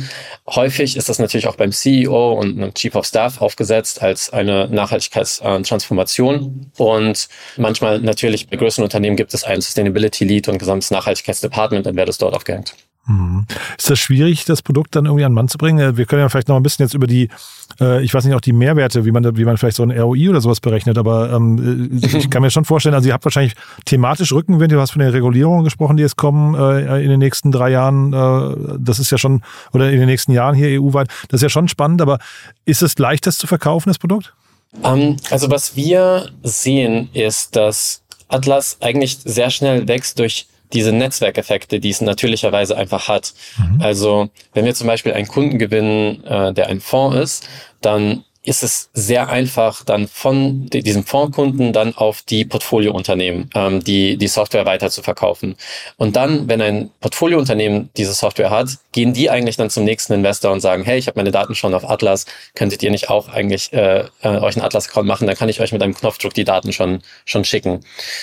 Häufig 0.47 0.97
ist 0.97 1.09
das 1.09 1.19
natürlich 1.19 1.47
auch 1.47 1.57
beim 1.57 1.71
CEO 1.71 2.33
und 2.33 2.57
einem 2.57 2.73
Chief 2.73 2.95
of 2.95 3.05
Staff 3.05 3.39
aufgesetzt 3.39 4.01
als 4.01 4.31
eine 4.31 4.67
Nachhaltigkeitstransformation. 4.67 6.71
Und 6.77 7.29
manchmal 7.57 7.99
natürlich 7.99 8.49
bei 8.49 8.57
größeren 8.57 8.83
Unternehmen 8.83 9.15
gibt 9.15 9.35
es 9.35 9.43
einen 9.43 9.61
Sustainability 9.61 10.25
Lead 10.25 10.47
und 10.47 10.57
gesamtes 10.57 10.89
Nachhaltigkeitsdepartment, 10.89 11.85
dann 11.85 11.95
wäre 11.95 12.07
das 12.07 12.17
dort 12.17 12.33
aufgehängt. 12.33 12.73
Mhm. 13.07 13.45
Ist 13.77 13.89
das 13.89 13.99
schwierig, 13.99 14.45
das 14.45 14.61
Produkt 14.61 14.95
dann 14.95 15.05
irgendwie 15.05 15.25
an 15.25 15.31
den 15.31 15.35
Mann 15.35 15.47
zu 15.47 15.57
bringen? 15.57 15.97
Wir 15.97 16.05
können 16.05 16.21
ja 16.21 16.29
vielleicht 16.29 16.47
noch 16.47 16.55
ein 16.55 16.63
bisschen 16.63 16.85
jetzt 16.85 16.93
über 16.93 17.07
die, 17.07 17.29
äh, 17.79 18.03
ich 18.03 18.13
weiß 18.13 18.23
nicht, 18.25 18.35
auch 18.35 18.41
die 18.41 18.53
Mehrwerte, 18.53 19.03
wie 19.05 19.11
man, 19.11 19.35
wie 19.35 19.45
man 19.45 19.57
vielleicht 19.57 19.77
so 19.77 19.83
ein 19.83 19.91
ROI 19.91 20.29
oder 20.29 20.41
sowas 20.41 20.59
berechnet, 20.59 20.97
aber 20.97 21.31
ähm, 21.31 21.99
äh, 22.01 22.07
ich 22.17 22.29
kann 22.29 22.41
mir 22.41 22.51
schon 22.51 22.65
vorstellen, 22.65 22.93
also 22.93 23.07
ihr 23.07 23.13
habt 23.13 23.25
wahrscheinlich 23.25 23.55
thematisch 23.85 24.31
Rückenwind, 24.31 24.71
du 24.71 24.79
hast 24.79 24.91
von 24.91 24.99
den 24.99 25.09
Regulierungen 25.09 25.63
gesprochen, 25.63 25.97
die 25.97 26.03
jetzt 26.03 26.17
kommen 26.17 26.53
äh, 26.55 27.01
in 27.01 27.09
den 27.09 27.19
nächsten 27.19 27.51
drei 27.51 27.71
Jahren, 27.71 28.13
äh, 28.13 28.77
das 28.79 28.99
ist 28.99 29.11
ja 29.11 29.17
schon, 29.17 29.41
oder 29.73 29.89
in 29.91 29.97
den 29.99 30.07
nächsten 30.07 30.31
Jahren 30.31 30.55
hier 30.55 30.81
EU-weit, 30.81 31.07
das 31.29 31.39
ist 31.39 31.43
ja 31.43 31.49
schon 31.49 31.67
spannend, 31.67 32.01
aber 32.01 32.19
ist 32.65 32.83
es 32.83 32.97
leicht, 32.99 33.25
das 33.25 33.37
zu 33.37 33.47
verkaufen, 33.47 33.89
das 33.89 33.97
Produkt? 33.97 34.33
Um, 34.83 34.99
ähm, 34.99 35.17
also 35.31 35.49
was 35.49 35.75
wir 35.75 36.29
sehen, 36.43 37.09
ist, 37.13 37.55
dass 37.55 38.03
Atlas 38.27 38.77
eigentlich 38.81 39.17
sehr 39.23 39.49
schnell 39.49 39.87
wächst 39.87 40.19
durch 40.19 40.47
diese 40.73 40.91
Netzwerkeffekte, 40.91 41.79
die 41.79 41.89
es 41.89 42.01
natürlicherweise 42.01 42.77
einfach 42.77 43.07
hat. 43.07 43.33
Mhm. 43.57 43.81
Also 43.81 44.29
wenn 44.53 44.65
wir 44.65 44.75
zum 44.75 44.87
Beispiel 44.87 45.13
einen 45.13 45.27
Kunden 45.27 45.57
gewinnen, 45.57 46.23
äh, 46.25 46.53
der 46.53 46.67
ein 46.67 46.79
Fonds 46.79 47.17
ist, 47.17 47.49
dann 47.81 48.23
ist 48.41 48.63
es 48.63 48.89
sehr 48.93 49.27
einfach, 49.29 49.83
dann 49.83 50.07
von 50.07 50.67
diesem 50.67 51.03
Fondskunden 51.03 51.73
dann 51.73 51.93
auf 51.95 52.21
die 52.21 52.45
Portfoliounternehmen 52.45 53.49
ähm, 53.53 53.83
die, 53.83 54.15
die 54.15 54.27
Software 54.27 54.65
weiter 54.65 54.89
zu 54.89 55.03
verkaufen. 55.03 55.55
Und 55.97 56.15
dann, 56.15 56.47
wenn 56.47 56.61
ein 56.61 56.89
Portfoliounternehmen 57.01 57.89
diese 57.97 58.13
Software 58.13 58.49
hat, 58.49 58.69
gehen 58.93 59.13
die 59.13 59.29
eigentlich 59.29 59.57
dann 59.57 59.69
zum 59.69 59.83
nächsten 59.83 60.13
Investor 60.13 60.53
und 60.53 60.61
sagen, 60.61 60.83
hey, 60.83 60.97
ich 60.97 61.07
habe 61.07 61.19
meine 61.19 61.31
Daten 61.31 61.53
schon 61.53 61.73
auf 61.73 61.87
Atlas, 61.87 62.25
könntet 62.55 62.81
ihr 62.81 62.91
nicht 62.91 63.09
auch 63.09 63.27
eigentlich 63.27 63.73
äh, 63.73 64.05
äh, 64.21 64.27
euch 64.27 64.55
einen 64.55 64.65
Atlas-Account 64.65 65.07
machen, 65.07 65.27
dann 65.27 65.35
kann 65.35 65.49
ich 65.49 65.59
euch 65.59 65.73
mit 65.73 65.83
einem 65.83 65.93
Knopfdruck 65.93 66.33
die 66.33 66.45
Daten 66.45 66.71
schon, 66.71 67.01
schon 67.25 67.43
schicken. 67.43 67.81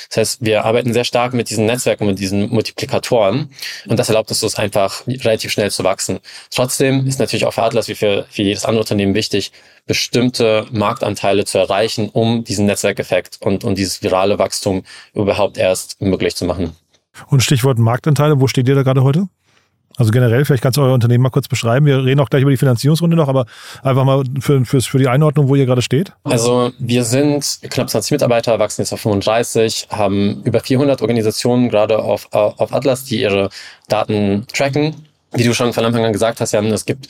Das 0.09 0.17
heißt, 0.17 0.45
wir 0.45 0.65
arbeiten 0.65 0.95
sehr 0.95 1.05
stark 1.05 1.35
mit 1.35 1.51
diesen 1.51 1.67
Netzwerken, 1.67 2.07
mit 2.07 2.19
diesen 2.19 2.49
Multiplikatoren 2.49 3.51
und 3.87 3.99
das 3.99 4.09
erlaubt 4.09 4.31
uns 4.31 4.57
einfach 4.57 5.07
relativ 5.07 5.53
schnell 5.53 5.71
zu 5.71 5.85
wachsen. 5.85 6.21
Trotzdem 6.51 7.07
ist 7.07 7.19
natürlich 7.19 7.45
auch 7.45 7.53
für 7.53 7.63
Atlas 7.63 7.89
wie 7.89 7.95
für, 7.95 8.27
für 8.31 8.43
jedes 8.43 8.65
andere 8.65 8.81
Unternehmen 8.81 9.15
wichtig, 9.15 9.53
bestimmte 9.87 10.67
Marktanteile 10.71 11.45
zu 11.45 11.59
erreichen, 11.59 12.09
um 12.13 12.45
diesen 12.45 12.67
Netzwerkeffekt 12.67 13.39
und, 13.41 13.65
und 13.65 13.79
dieses 13.79 14.03
virale 14.03 14.39
Wachstum 14.39 14.83
überhaupt 15.15 15.59
erst 15.59 16.01
möglich 16.01 16.35
zu 16.37 16.45
machen. 16.45 16.73
Und 17.29 17.43
Stichwort 17.43 17.79
Marktanteile, 17.79 18.41
wo 18.41 18.47
steht 18.47 18.69
ihr 18.69 18.75
da 18.75 18.83
gerade 18.83 19.03
heute? 19.03 19.29
Also 19.97 20.11
generell, 20.11 20.45
vielleicht 20.45 20.63
kannst 20.63 20.77
du 20.77 20.83
euer 20.83 20.93
Unternehmen 20.93 21.23
mal 21.23 21.31
kurz 21.31 21.49
beschreiben. 21.49 21.87
Wir 21.87 22.05
reden 22.05 22.21
auch 22.21 22.29
gleich 22.29 22.43
über 22.43 22.51
die 22.51 22.59
Finanzierungsrunde 22.59 23.17
noch, 23.17 23.29
aber 23.29 23.47
einfach 23.83 24.05
mal 24.05 24.25
für, 24.41 24.63
für, 24.67 24.83
für 24.83 24.99
die 24.99 25.09
Einordnung, 25.09 25.49
wo 25.49 25.55
ihr 25.55 25.65
gerade 25.65 25.81
steht. 25.81 26.13
Also 26.25 26.73
wir 26.79 27.05
sind 27.05 27.61
knapp 27.71 27.89
20 27.89 28.13
Mitarbeiter, 28.13 28.59
wachsen 28.59 28.83
jetzt 28.83 28.93
auf 28.93 29.01
35, 29.01 29.89
haben 29.91 30.43
über 30.45 30.61
400 30.61 31.01
Organisationen 31.01 31.71
gerade 31.71 31.99
auf, 31.99 32.29
auf 32.33 32.75
Atlas, 32.75 33.05
die 33.05 33.23
ihre 33.23 33.49
Daten 33.89 34.47
tracken. 34.53 34.95
Wie 35.33 35.45
du 35.45 35.55
schon 35.55 35.73
von 35.73 35.85
Anfang 35.85 36.05
an 36.05 36.13
gesagt 36.13 36.41
hast, 36.41 36.53
Jan, 36.53 36.67
es 36.67 36.85
gibt 36.85 37.09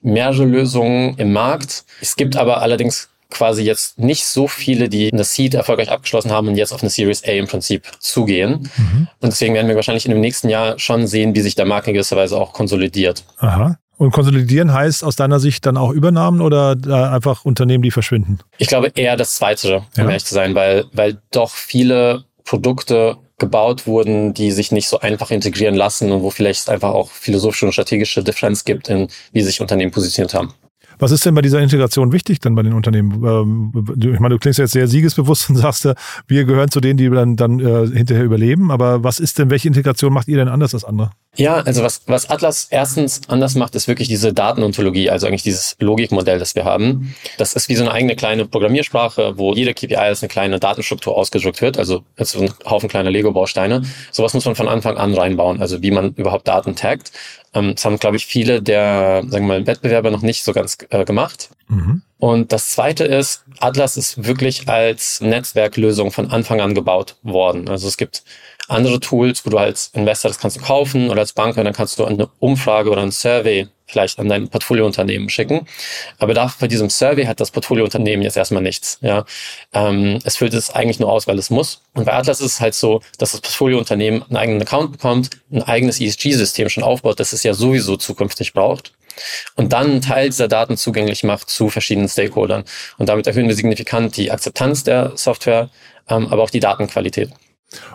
mehrere 0.00 0.44
Lösungen 0.44 1.16
im 1.18 1.32
Markt. 1.32 1.84
Es 2.00 2.16
gibt 2.16 2.36
aber 2.36 2.60
allerdings 2.60 3.08
quasi 3.30 3.62
jetzt 3.62 3.98
nicht 3.98 4.24
so 4.24 4.48
viele, 4.48 4.88
die 4.88 5.12
eine 5.12 5.24
Seed 5.24 5.54
erfolgreich 5.54 5.90
abgeschlossen 5.90 6.30
haben 6.30 6.48
und 6.48 6.56
jetzt 6.56 6.72
auf 6.72 6.82
eine 6.82 6.90
Series 6.90 7.24
A 7.24 7.32
im 7.32 7.46
Prinzip 7.46 7.86
zugehen. 7.98 8.70
Mhm. 8.76 9.08
Und 9.20 9.32
deswegen 9.32 9.54
werden 9.54 9.68
wir 9.68 9.76
wahrscheinlich 9.76 10.06
in 10.06 10.12
dem 10.12 10.20
nächsten 10.20 10.48
Jahr 10.48 10.78
schon 10.78 11.06
sehen, 11.06 11.34
wie 11.34 11.40
sich 11.40 11.54
der 11.54 11.66
Markt 11.66 11.88
in 11.88 11.94
gewisser 11.94 12.16
Weise 12.16 12.38
auch 12.38 12.52
konsolidiert. 12.52 13.24
Aha. 13.38 13.78
Und 13.98 14.12
konsolidieren 14.12 14.72
heißt 14.72 15.02
aus 15.02 15.16
deiner 15.16 15.40
Sicht 15.40 15.66
dann 15.66 15.76
auch 15.76 15.90
Übernahmen 15.90 16.40
oder 16.40 16.76
einfach 17.12 17.44
Unternehmen, 17.44 17.82
die 17.82 17.90
verschwinden? 17.90 18.38
Ich 18.56 18.68
glaube 18.68 18.92
eher 18.94 19.16
das 19.16 19.34
Zweite, 19.34 19.78
um 19.78 19.84
ja. 19.96 20.04
ehrlich 20.04 20.24
zu 20.24 20.34
sein, 20.34 20.54
weil, 20.54 20.84
weil 20.92 21.20
doch 21.32 21.50
viele 21.50 22.24
Produkte 22.44 23.18
gebaut 23.38 23.86
wurden, 23.86 24.34
die 24.34 24.50
sich 24.50 24.72
nicht 24.72 24.88
so 24.88 25.00
einfach 25.00 25.30
integrieren 25.30 25.74
lassen 25.74 26.12
und 26.12 26.22
wo 26.22 26.30
vielleicht 26.30 26.68
einfach 26.68 26.90
auch 26.90 27.10
philosophische 27.10 27.66
und 27.66 27.72
strategische 27.72 28.22
Differenz 28.22 28.64
gibt, 28.64 28.88
in 28.88 29.08
wie 29.32 29.42
sich 29.42 29.60
Unternehmen 29.60 29.92
positioniert 29.92 30.34
haben. 30.34 30.54
Was 30.98 31.10
ist 31.10 31.24
denn 31.24 31.34
bei 31.34 31.42
dieser 31.42 31.60
Integration 31.60 32.12
wichtig 32.12 32.40
dann 32.40 32.54
bei 32.54 32.62
den 32.62 32.72
Unternehmen? 32.72 33.24
Ähm, 33.24 33.86
ich 33.98 34.20
meine, 34.20 34.34
du 34.34 34.38
klingst 34.38 34.58
jetzt 34.58 34.72
sehr 34.72 34.88
siegesbewusst 34.88 35.50
und 35.50 35.56
sagst, 35.56 35.88
wir 36.26 36.44
gehören 36.44 36.70
zu 36.70 36.80
denen, 36.80 36.96
die 36.96 37.08
dann, 37.10 37.36
dann 37.36 37.60
äh, 37.60 37.86
hinterher 37.96 38.24
überleben. 38.24 38.70
Aber 38.70 39.04
was 39.04 39.20
ist 39.20 39.38
denn, 39.38 39.50
welche 39.50 39.68
Integration 39.68 40.12
macht 40.12 40.28
ihr 40.28 40.36
denn 40.36 40.48
anders 40.48 40.74
als 40.74 40.84
andere? 40.84 41.10
Ja, 41.36 41.56
also 41.56 41.84
was, 41.84 42.02
was 42.06 42.30
Atlas 42.30 42.66
erstens 42.70 43.20
anders 43.28 43.54
macht, 43.54 43.74
ist 43.76 43.86
wirklich 43.86 44.08
diese 44.08 44.32
Datenontologie, 44.32 45.08
also 45.08 45.26
eigentlich 45.26 45.44
dieses 45.44 45.76
Logikmodell, 45.78 46.38
das 46.40 46.56
wir 46.56 46.64
haben. 46.64 47.14
Das 47.36 47.52
ist 47.52 47.68
wie 47.68 47.76
so 47.76 47.84
eine 47.84 47.92
eigene 47.92 48.16
kleine 48.16 48.44
Programmiersprache, 48.44 49.34
wo 49.36 49.54
jede 49.54 49.72
KPI 49.72 49.96
als 49.96 50.22
eine 50.22 50.28
kleine 50.28 50.58
Datenstruktur 50.58 51.16
ausgedrückt 51.16 51.62
wird, 51.62 51.78
also 51.78 52.02
als 52.16 52.32
so 52.32 52.40
ein 52.40 52.50
Haufen 52.64 52.88
kleiner 52.88 53.10
Lego-Bausteine. 53.10 53.82
Sowas 54.10 54.34
muss 54.34 54.46
man 54.46 54.56
von 54.56 54.66
Anfang 54.66 54.96
an 54.96 55.14
reinbauen, 55.14 55.60
also 55.60 55.80
wie 55.80 55.92
man 55.92 56.12
überhaupt 56.14 56.48
Daten 56.48 56.74
taggt. 56.74 57.12
Ähm, 57.54 57.74
das 57.74 57.84
haben, 57.84 57.98
glaube 57.98 58.16
ich, 58.16 58.26
viele 58.26 58.62
der, 58.62 59.22
sagen 59.28 59.46
wir 59.46 59.58
mal, 59.60 59.66
Wettbewerber 59.66 60.10
noch 60.10 60.22
nicht 60.22 60.44
so 60.44 60.52
ganz 60.52 60.78
äh, 60.90 61.04
gemacht. 61.04 61.50
Mhm. 61.68 62.02
Und 62.18 62.52
das 62.52 62.70
zweite 62.70 63.04
ist, 63.04 63.44
Atlas 63.60 63.96
ist 63.96 64.24
wirklich 64.24 64.68
als 64.68 65.20
Netzwerklösung 65.20 66.10
von 66.10 66.30
Anfang 66.30 66.60
an 66.60 66.74
gebaut 66.74 67.16
worden. 67.22 67.68
Also 67.68 67.86
es 67.86 67.96
gibt 67.96 68.24
andere 68.66 69.00
Tools, 69.00 69.46
wo 69.46 69.50
du 69.50 69.58
als 69.58 69.90
Investor 69.94 70.30
das 70.30 70.38
kannst 70.38 70.56
du 70.56 70.60
kaufen 70.60 71.10
oder 71.10 71.20
als 71.20 71.32
Banker, 71.32 71.64
dann 71.64 71.72
kannst 71.72 71.98
du 71.98 72.04
eine 72.04 72.28
Umfrage 72.38 72.90
oder 72.90 73.02
ein 73.02 73.12
Survey 73.12 73.68
vielleicht 73.88 74.18
an 74.18 74.28
dein 74.28 74.48
Portfoliounternehmen 74.48 75.28
schicken. 75.28 75.66
Aber 76.18 76.34
da 76.34 76.52
bei 76.60 76.68
diesem 76.68 76.90
Survey 76.90 77.24
hat 77.24 77.40
das 77.40 77.50
Portfoliounternehmen 77.50 78.22
jetzt 78.22 78.36
erstmal 78.36 78.62
nichts. 78.62 78.98
Ja, 79.00 79.24
ähm, 79.72 80.18
es 80.24 80.36
füllt 80.36 80.54
es 80.54 80.70
eigentlich 80.70 81.00
nur 81.00 81.10
aus, 81.10 81.26
weil 81.26 81.38
es 81.38 81.50
muss. 81.50 81.82
Und 81.94 82.04
bei 82.04 82.12
Atlas 82.12 82.40
ist 82.40 82.54
es 82.54 82.60
halt 82.60 82.74
so, 82.74 83.00
dass 83.18 83.32
das 83.32 83.40
Portfoliounternehmen 83.40 84.22
einen 84.22 84.36
eigenen 84.36 84.62
Account 84.62 84.92
bekommt, 84.92 85.30
ein 85.50 85.62
eigenes 85.62 86.00
ESG-System 86.00 86.68
schon 86.68 86.84
aufbaut, 86.84 87.18
das 87.18 87.32
es 87.32 87.42
ja 87.42 87.54
sowieso 87.54 87.96
zukünftig 87.96 88.52
braucht. 88.52 88.92
Und 89.56 89.72
dann 89.72 89.90
einen 89.90 90.00
Teil 90.00 90.28
dieser 90.28 90.48
Daten 90.48 90.76
zugänglich 90.76 91.24
macht 91.24 91.50
zu 91.50 91.70
verschiedenen 91.70 92.08
Stakeholdern. 92.08 92.64
Und 92.98 93.08
damit 93.08 93.26
erhöhen 93.26 93.48
wir 93.48 93.56
signifikant 93.56 94.16
die 94.16 94.30
Akzeptanz 94.30 94.84
der 94.84 95.12
Software, 95.16 95.70
ähm, 96.08 96.28
aber 96.28 96.42
auch 96.42 96.50
die 96.50 96.60
Datenqualität. 96.60 97.30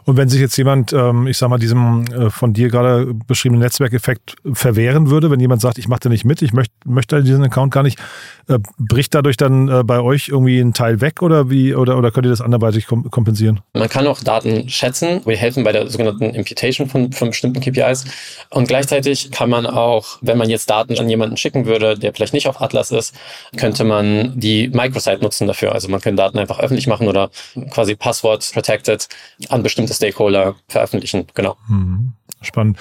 Und 0.05 0.17
wenn 0.17 0.29
sich 0.29 0.39
jetzt 0.39 0.55
jemand, 0.57 0.93
ähm, 0.93 1.27
ich 1.27 1.37
sag 1.37 1.49
mal, 1.49 1.57
diesem 1.57 2.05
äh, 2.05 2.29
von 2.29 2.53
dir 2.53 2.69
gerade 2.69 3.13
beschriebenen 3.27 3.61
Netzwerkeffekt 3.61 4.35
verwehren 4.53 5.09
würde, 5.09 5.31
wenn 5.31 5.39
jemand 5.39 5.61
sagt, 5.61 5.77
ich 5.77 5.87
mache 5.87 6.01
da 6.01 6.09
nicht 6.09 6.25
mit, 6.25 6.41
ich 6.41 6.53
möchte 6.53 6.73
möchte 6.85 7.23
diesen 7.23 7.43
Account 7.43 7.73
gar 7.73 7.81
nicht, 7.81 7.99
äh, 8.47 8.59
bricht 8.77 9.15
dadurch 9.15 9.37
dann 9.37 9.69
äh, 9.69 9.83
bei 9.83 9.99
euch 9.99 10.29
irgendwie 10.29 10.59
ein 10.59 10.73
Teil 10.73 11.01
weg 11.01 11.21
oder 11.21 11.49
wie 11.49 11.73
oder 11.73 11.97
oder 11.97 12.11
könnt 12.11 12.27
ihr 12.27 12.29
das 12.29 12.41
anderweitig 12.41 12.85
kompensieren? 12.87 13.61
Man 13.73 13.89
kann 13.89 14.05
auch 14.05 14.21
Daten 14.21 14.69
schätzen. 14.69 15.21
Wir 15.25 15.37
helfen 15.37 15.63
bei 15.63 15.71
der 15.71 15.89
sogenannten 15.89 16.35
Imputation 16.35 16.87
von, 16.87 17.11
von 17.11 17.29
bestimmten 17.29 17.61
KPIs. 17.61 18.05
Und 18.49 18.67
gleichzeitig 18.67 19.31
kann 19.31 19.49
man 19.49 19.65
auch, 19.65 20.17
wenn 20.21 20.37
man 20.37 20.49
jetzt 20.49 20.69
Daten 20.69 20.97
an 20.99 21.09
jemanden 21.09 21.37
schicken 21.37 21.65
würde, 21.65 21.97
der 21.97 22.13
vielleicht 22.13 22.33
nicht 22.33 22.47
auf 22.47 22.61
Atlas 22.61 22.91
ist, 22.91 23.15
könnte 23.57 23.83
man 23.83 24.39
die 24.39 24.69
Microsite 24.69 25.21
nutzen 25.21 25.47
dafür. 25.47 25.73
Also 25.73 25.87
man 25.87 26.01
kann 26.01 26.15
Daten 26.15 26.37
einfach 26.37 26.59
öffentlich 26.59 26.87
machen 26.87 27.07
oder 27.07 27.31
quasi 27.71 27.95
Passwort 27.95 28.51
protected 28.53 29.07
an 29.49 29.62
bestimmte 29.63 29.93
Stakeholder 29.93 30.55
veröffentlichen. 30.67 31.27
Genau. 31.33 31.57
Mhm. 31.67 32.13
Spannend. 32.41 32.77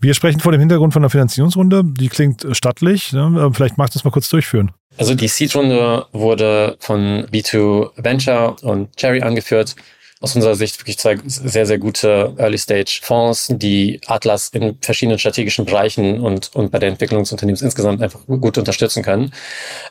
Wir 0.00 0.14
sprechen 0.14 0.40
vor 0.40 0.52
dem 0.52 0.60
Hintergrund 0.60 0.92
von 0.92 1.02
einer 1.02 1.10
Finanzierungsrunde. 1.10 1.82
Die 1.84 2.08
klingt 2.08 2.46
stattlich. 2.52 3.12
Ne? 3.12 3.50
Vielleicht 3.52 3.76
magst 3.76 3.94
du 3.94 3.98
es 3.98 4.04
mal 4.04 4.10
kurz 4.10 4.28
durchführen. 4.30 4.70
Also 4.96 5.14
die 5.14 5.28
Seed-Runde 5.28 6.06
wurde 6.12 6.76
von 6.80 7.26
B2 7.26 7.90
Venture 7.96 8.56
und 8.62 8.96
Cherry 8.96 9.20
angeführt 9.22 9.76
aus 10.22 10.36
unserer 10.36 10.54
Sicht 10.54 10.78
wirklich 10.78 10.98
zwei 10.98 11.16
sehr, 11.24 11.64
sehr 11.64 11.78
gute 11.78 12.34
Early-Stage-Fonds, 12.36 13.54
die 13.56 14.00
Atlas 14.06 14.50
in 14.50 14.76
verschiedenen 14.82 15.18
strategischen 15.18 15.64
Bereichen 15.64 16.20
und, 16.20 16.54
und 16.54 16.70
bei 16.70 16.78
der 16.78 16.90
Entwicklung 16.90 17.22
des 17.22 17.32
Unternehmens 17.32 17.62
insgesamt 17.62 18.02
einfach 18.02 18.20
gut 18.26 18.58
unterstützen 18.58 19.02
können. 19.02 19.32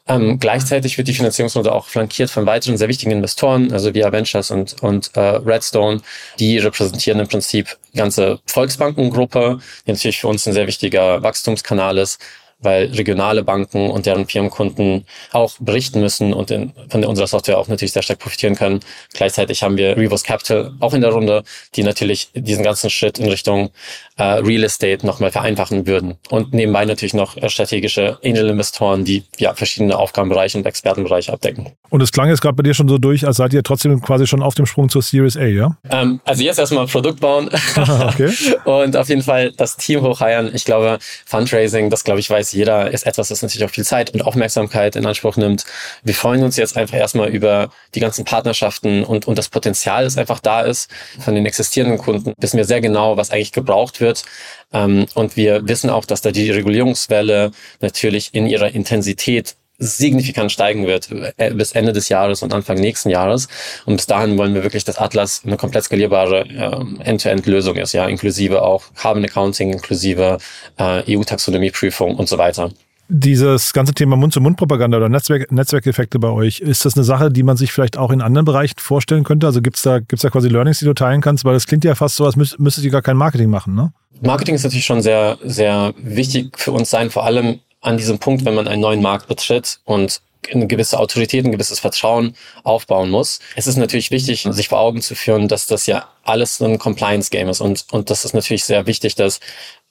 Ähm, 0.07 0.37
gleichzeitig 0.37 0.99
wird 0.99 1.07
die 1.07 1.15
Finanzierungsrunde 1.15 1.71
auch 1.71 1.87
flankiert 1.87 2.29
von 2.29 2.45
weiteren 2.45 2.77
sehr 2.77 2.89
wichtigen 2.89 3.11
Investoren, 3.11 3.71
also 3.73 3.95
Via 3.95 4.11
Ventures 4.11 4.51
und, 4.51 4.81
und 4.83 5.09
äh, 5.15 5.19
Redstone, 5.19 6.01
die 6.37 6.59
repräsentieren 6.59 7.19
im 7.19 7.27
Prinzip 7.27 7.77
die 7.93 7.97
ganze 7.97 8.39
Volksbankengruppe, 8.45 9.59
die 9.87 9.91
natürlich 9.91 10.19
für 10.19 10.27
uns 10.27 10.45
ein 10.45 10.53
sehr 10.53 10.67
wichtiger 10.67 11.23
Wachstumskanal 11.23 11.97
ist 11.97 12.21
weil 12.59 12.85
regionale 12.87 13.43
Banken 13.43 13.89
und 13.89 14.05
deren 14.05 14.27
Firmenkunden 14.27 15.05
auch 15.31 15.53
berichten 15.59 16.01
müssen 16.01 16.33
und 16.33 16.51
in, 16.51 16.73
von 16.89 17.03
unserer 17.05 17.27
Software 17.27 17.57
auch 17.57 17.67
natürlich 17.67 17.93
sehr 17.93 18.03
stark 18.03 18.19
profitieren 18.19 18.55
können. 18.55 18.81
Gleichzeitig 19.13 19.63
haben 19.63 19.77
wir 19.77 19.97
Revos 19.97 20.23
Capital 20.23 20.73
auch 20.79 20.93
in 20.93 21.01
der 21.01 21.11
Runde, 21.11 21.43
die 21.75 21.83
natürlich 21.83 22.29
diesen 22.33 22.63
ganzen 22.63 22.89
Schritt 22.89 23.19
in 23.19 23.29
Richtung 23.29 23.71
äh, 24.17 24.23
Real 24.23 24.63
Estate 24.63 25.05
nochmal 25.05 25.31
vereinfachen 25.31 25.87
würden. 25.87 26.17
Und 26.29 26.53
nebenbei 26.53 26.85
natürlich 26.85 27.13
noch 27.13 27.37
äh, 27.37 27.49
strategische 27.49 28.19
Angel-Investoren, 28.23 29.05
die 29.05 29.23
ja 29.37 29.53
verschiedene 29.53 29.97
Aufgabenbereiche 29.97 30.57
und 30.57 30.65
Expertenbereiche 30.65 31.31
abdecken. 31.31 31.78
Und 31.89 32.01
es 32.01 32.11
klang 32.11 32.29
jetzt 32.29 32.41
gerade 32.41 32.55
bei 32.55 32.63
dir 32.63 32.73
schon 32.73 32.87
so 32.87 32.97
durch, 32.97 33.25
als 33.25 33.37
seid 33.37 33.53
ihr 33.53 33.63
trotzdem 33.63 34.01
quasi 34.01 34.27
schon 34.27 34.41
auf 34.41 34.55
dem 34.55 34.65
Sprung 34.65 34.89
zur 34.89 35.01
Series 35.01 35.37
A, 35.37 35.45
ja? 35.45 35.77
Ähm, 35.89 36.19
also 36.23 36.43
jetzt 36.43 36.59
erstmal 36.59 36.85
Produkt 36.87 37.19
bauen 37.19 37.49
okay. 37.77 38.31
und 38.65 38.95
auf 38.95 39.09
jeden 39.09 39.23
Fall 39.23 39.51
das 39.51 39.77
Team 39.77 40.01
hochheiern. 40.01 40.51
Ich 40.53 40.65
glaube, 40.65 40.99
Fundraising, 41.25 41.89
das 41.89 42.03
glaube 42.03 42.19
ich 42.19 42.29
weiß 42.29 42.51
jeder, 42.53 42.91
ist 42.91 43.05
etwas, 43.05 43.29
das 43.29 43.41
natürlich 43.41 43.65
auch 43.65 43.73
viel 43.73 43.85
Zeit 43.85 44.13
und 44.13 44.21
Aufmerksamkeit 44.21 44.95
in 44.95 45.05
Anspruch 45.05 45.37
nimmt. 45.37 45.65
Wir 46.03 46.13
freuen 46.13 46.43
uns 46.43 46.57
jetzt 46.57 46.77
einfach 46.77 46.97
erstmal 46.97 47.29
über 47.29 47.69
die 47.95 47.99
ganzen 47.99 48.25
Partnerschaften 48.25 49.03
und, 49.03 49.27
und 49.27 49.37
das 49.37 49.49
Potenzial, 49.49 50.03
das 50.03 50.17
einfach 50.17 50.39
da 50.39 50.61
ist. 50.61 50.89
Von 51.19 51.35
den 51.35 51.45
existierenden 51.45 51.97
Kunden 51.97 52.33
wissen 52.37 52.57
wir 52.57 52.65
sehr 52.65 52.81
genau, 52.81 53.17
was 53.17 53.31
eigentlich 53.31 53.51
gebraucht 53.51 54.01
wird. 54.01 54.23
Ähm, 54.71 55.07
und 55.15 55.35
wir 55.35 55.67
wissen 55.67 55.89
auch, 55.89 56.05
dass 56.05 56.21
da 56.21 56.31
die 56.31 56.51
Regulierungswelle 56.51 57.51
natürlich 57.81 58.33
in 58.33 58.47
ihrer 58.47 58.71
Intensität 58.71 59.55
signifikant 59.79 60.51
steigen 60.51 60.85
wird 60.85 61.09
äh, 61.37 61.51
bis 61.53 61.71
Ende 61.71 61.93
des 61.93 62.09
Jahres 62.09 62.43
und 62.43 62.53
Anfang 62.53 62.77
nächsten 62.77 63.09
Jahres. 63.09 63.47
Und 63.85 63.95
bis 63.95 64.05
dahin 64.05 64.37
wollen 64.37 64.53
wir 64.53 64.63
wirklich, 64.63 64.83
dass 64.83 64.97
Atlas 64.97 65.41
eine 65.45 65.57
komplett 65.57 65.85
skalierbare 65.85 66.41
äh, 66.41 67.03
End-to-End-Lösung 67.09 67.77
ist, 67.77 67.93
ja, 67.93 68.05
inklusive 68.05 68.61
auch 68.61 68.83
Carbon 68.95 69.23
Accounting, 69.23 69.71
inklusive 69.71 70.37
äh, 70.77 71.17
EU-Taxonomieprüfung 71.17 72.15
und 72.15 72.27
so 72.27 72.37
weiter. 72.37 72.71
Dieses 73.11 73.73
ganze 73.73 73.95
Thema 73.95 74.17
Mund-zu-Mund-Propaganda 74.17 74.97
oder 74.97 75.09
Netzwerk, 75.09 75.51
Netzwerkeffekte 75.51 76.19
bei 76.19 76.27
euch, 76.27 76.59
ist 76.59 76.85
das 76.85 76.95
eine 76.95 77.03
Sache, 77.03 77.31
die 77.31 77.41
man 77.41 77.57
sich 77.57 77.71
vielleicht 77.71 77.97
auch 77.97 78.11
in 78.11 78.21
anderen 78.21 78.45
Bereichen 78.45 78.75
vorstellen 78.77 79.23
könnte? 79.23 79.47
Also 79.47 79.63
gibt 79.63 79.77
es 79.77 79.81
da, 79.81 79.97
gibt's 79.97 80.21
da 80.21 80.29
quasi 80.29 80.47
Learnings, 80.47 80.77
die 80.77 80.85
du 80.85 80.93
teilen 80.93 81.19
kannst? 81.19 81.43
Weil 81.43 81.53
das 81.53 81.65
klingt 81.65 81.83
ja 81.83 81.95
fast 81.95 82.17
so, 82.17 82.25
als 82.25 82.35
müsst, 82.35 82.59
müsstet 82.59 82.83
ihr 82.83 82.91
gar 82.91 83.01
kein 83.01 83.17
Marketing 83.17 83.49
machen, 83.49 83.73
ne? 83.73 83.91
Marketing 84.21 84.53
ist 84.53 84.63
natürlich 84.63 84.85
schon 84.85 85.01
sehr, 85.01 85.37
sehr 85.43 85.93
wichtig 85.97 86.59
für 86.59 86.71
uns 86.71 86.89
sein, 86.89 87.09
vor 87.09 87.25
allem 87.25 87.61
an 87.81 87.97
diesem 87.97 88.19
Punkt, 88.19 88.45
wenn 88.45 88.55
man 88.55 88.67
einen 88.67 88.81
neuen 88.81 89.01
Markt 89.01 89.27
betritt 89.27 89.79
und 89.85 90.21
eine 90.51 90.67
gewisse 90.67 90.99
Autorität, 90.99 91.45
ein 91.45 91.51
gewisses 91.51 91.79
Vertrauen 91.79 92.35
aufbauen 92.63 93.09
muss. 93.09 93.39
Es 93.55 93.67
ist 93.67 93.77
natürlich 93.77 94.09
wichtig, 94.11 94.47
sich 94.49 94.69
vor 94.69 94.79
Augen 94.79 95.01
zu 95.01 95.15
führen, 95.15 95.47
dass 95.47 95.65
das 95.65 95.85
ja 95.85 96.09
alles 96.23 96.59
ein 96.61 96.79
Compliance-Game 96.79 97.49
ist 97.49 97.61
und, 97.61 97.85
und 97.91 98.09
das 98.09 98.25
ist 98.25 98.33
natürlich 98.33 98.63
sehr 98.63 98.87
wichtig, 98.87 99.15
dass 99.15 99.39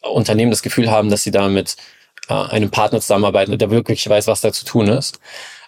Unternehmen 0.03 0.51
das 0.51 0.63
Gefühl 0.63 0.91
haben, 0.91 1.11
dass 1.11 1.23
sie 1.23 1.31
damit 1.31 1.77
äh, 2.29 2.35
einem 2.35 2.71
Partner 2.71 3.01
zusammenarbeiten, 3.01 3.57
der 3.59 3.71
wirklich 3.71 4.09
weiß, 4.09 4.27
was 4.27 4.41
da 4.41 4.53
zu 4.53 4.65
tun 4.65 4.89
ist. 4.89 5.21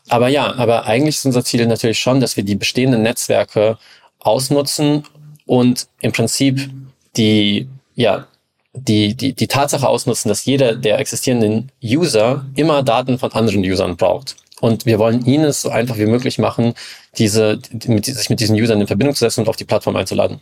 Aber 0.09 0.29
ja, 0.29 0.55
aber 0.55 0.87
eigentlich 0.87 1.17
ist 1.17 1.27
unser 1.27 1.45
Ziel 1.45 1.67
natürlich 1.67 1.99
schon, 1.99 2.21
dass 2.21 2.37
wir 2.37 2.45
die 2.45 2.57
bestehenden 2.57 3.03
Netzwerke 3.03 3.79
ausnutzen 4.19 5.05
und 5.47 5.89
im 6.01 6.13
Prinzip 6.13 6.71
die, 7.17 7.69
ja, 7.95 8.27
die, 8.73 9.15
die, 9.15 9.35
die 9.35 9.49
Tatsache 9.49 9.89
ausnutzen, 9.89 10.29
dass 10.29 10.45
jeder 10.45 10.77
der 10.77 10.99
existierenden 10.99 11.73
User 11.83 12.47
immer 12.55 12.83
Daten 12.83 13.19
von 13.19 13.33
anderen 13.33 13.61
Usern 13.65 13.97
braucht. 13.97 14.37
Und 14.61 14.87
wir 14.87 14.99
wollen 14.99 15.25
ihnen 15.25 15.45
es 15.45 15.63
so 15.63 15.71
einfach 15.71 15.97
wie 15.97 16.07
möglich 16.07 16.39
machen, 16.39 16.75
diese, 17.17 17.59
mit, 17.87 18.05
sich 18.05 18.31
mit 18.31 18.41
diesen 18.41 18.57
Usern 18.57 18.81
in 18.81 18.87
Verbindung 18.87 19.15
zu 19.15 19.21
setzen 19.21 19.41
und 19.41 19.49
auf 19.49 19.57
die 19.57 19.65
Plattform 19.65 19.97
einzuladen. 19.97 20.41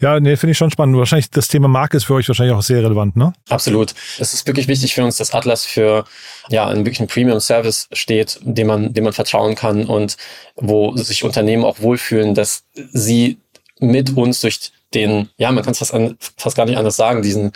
Ja, 0.00 0.18
nee, 0.20 0.36
finde 0.36 0.52
ich 0.52 0.58
schon 0.58 0.70
spannend. 0.70 0.96
Wahrscheinlich 0.96 1.30
das 1.30 1.48
Thema 1.48 1.68
Marke 1.68 1.96
ist 1.96 2.04
für 2.04 2.14
euch 2.14 2.26
wahrscheinlich 2.28 2.54
auch 2.54 2.62
sehr 2.62 2.82
relevant, 2.82 3.16
ne? 3.16 3.32
Absolut. 3.48 3.94
Es 4.18 4.32
ist 4.32 4.46
wirklich 4.46 4.68
wichtig 4.68 4.94
für 4.94 5.04
uns, 5.04 5.16
dass 5.16 5.34
Atlas 5.34 5.64
für 5.64 6.04
ja 6.48 6.66
einen 6.66 6.84
wirklichen 6.84 7.06
Premium-Service 7.06 7.88
steht, 7.92 8.38
dem 8.42 8.68
man, 8.68 8.94
dem 8.94 9.04
man 9.04 9.12
vertrauen 9.12 9.54
kann 9.54 9.84
und 9.84 10.16
wo 10.56 10.96
sich 10.96 11.24
Unternehmen 11.24 11.64
auch 11.64 11.80
wohlfühlen, 11.80 12.34
dass 12.34 12.64
sie 12.74 13.38
mit 13.78 14.16
uns 14.16 14.40
durch 14.40 14.72
den, 14.94 15.28
ja, 15.36 15.50
man 15.50 15.64
kann 15.64 15.72
es 15.72 15.78
fast, 15.78 15.94
an, 15.94 16.16
fast 16.36 16.56
gar 16.56 16.64
nicht 16.66 16.78
anders 16.78 16.96
sagen, 16.96 17.22
diesen 17.22 17.52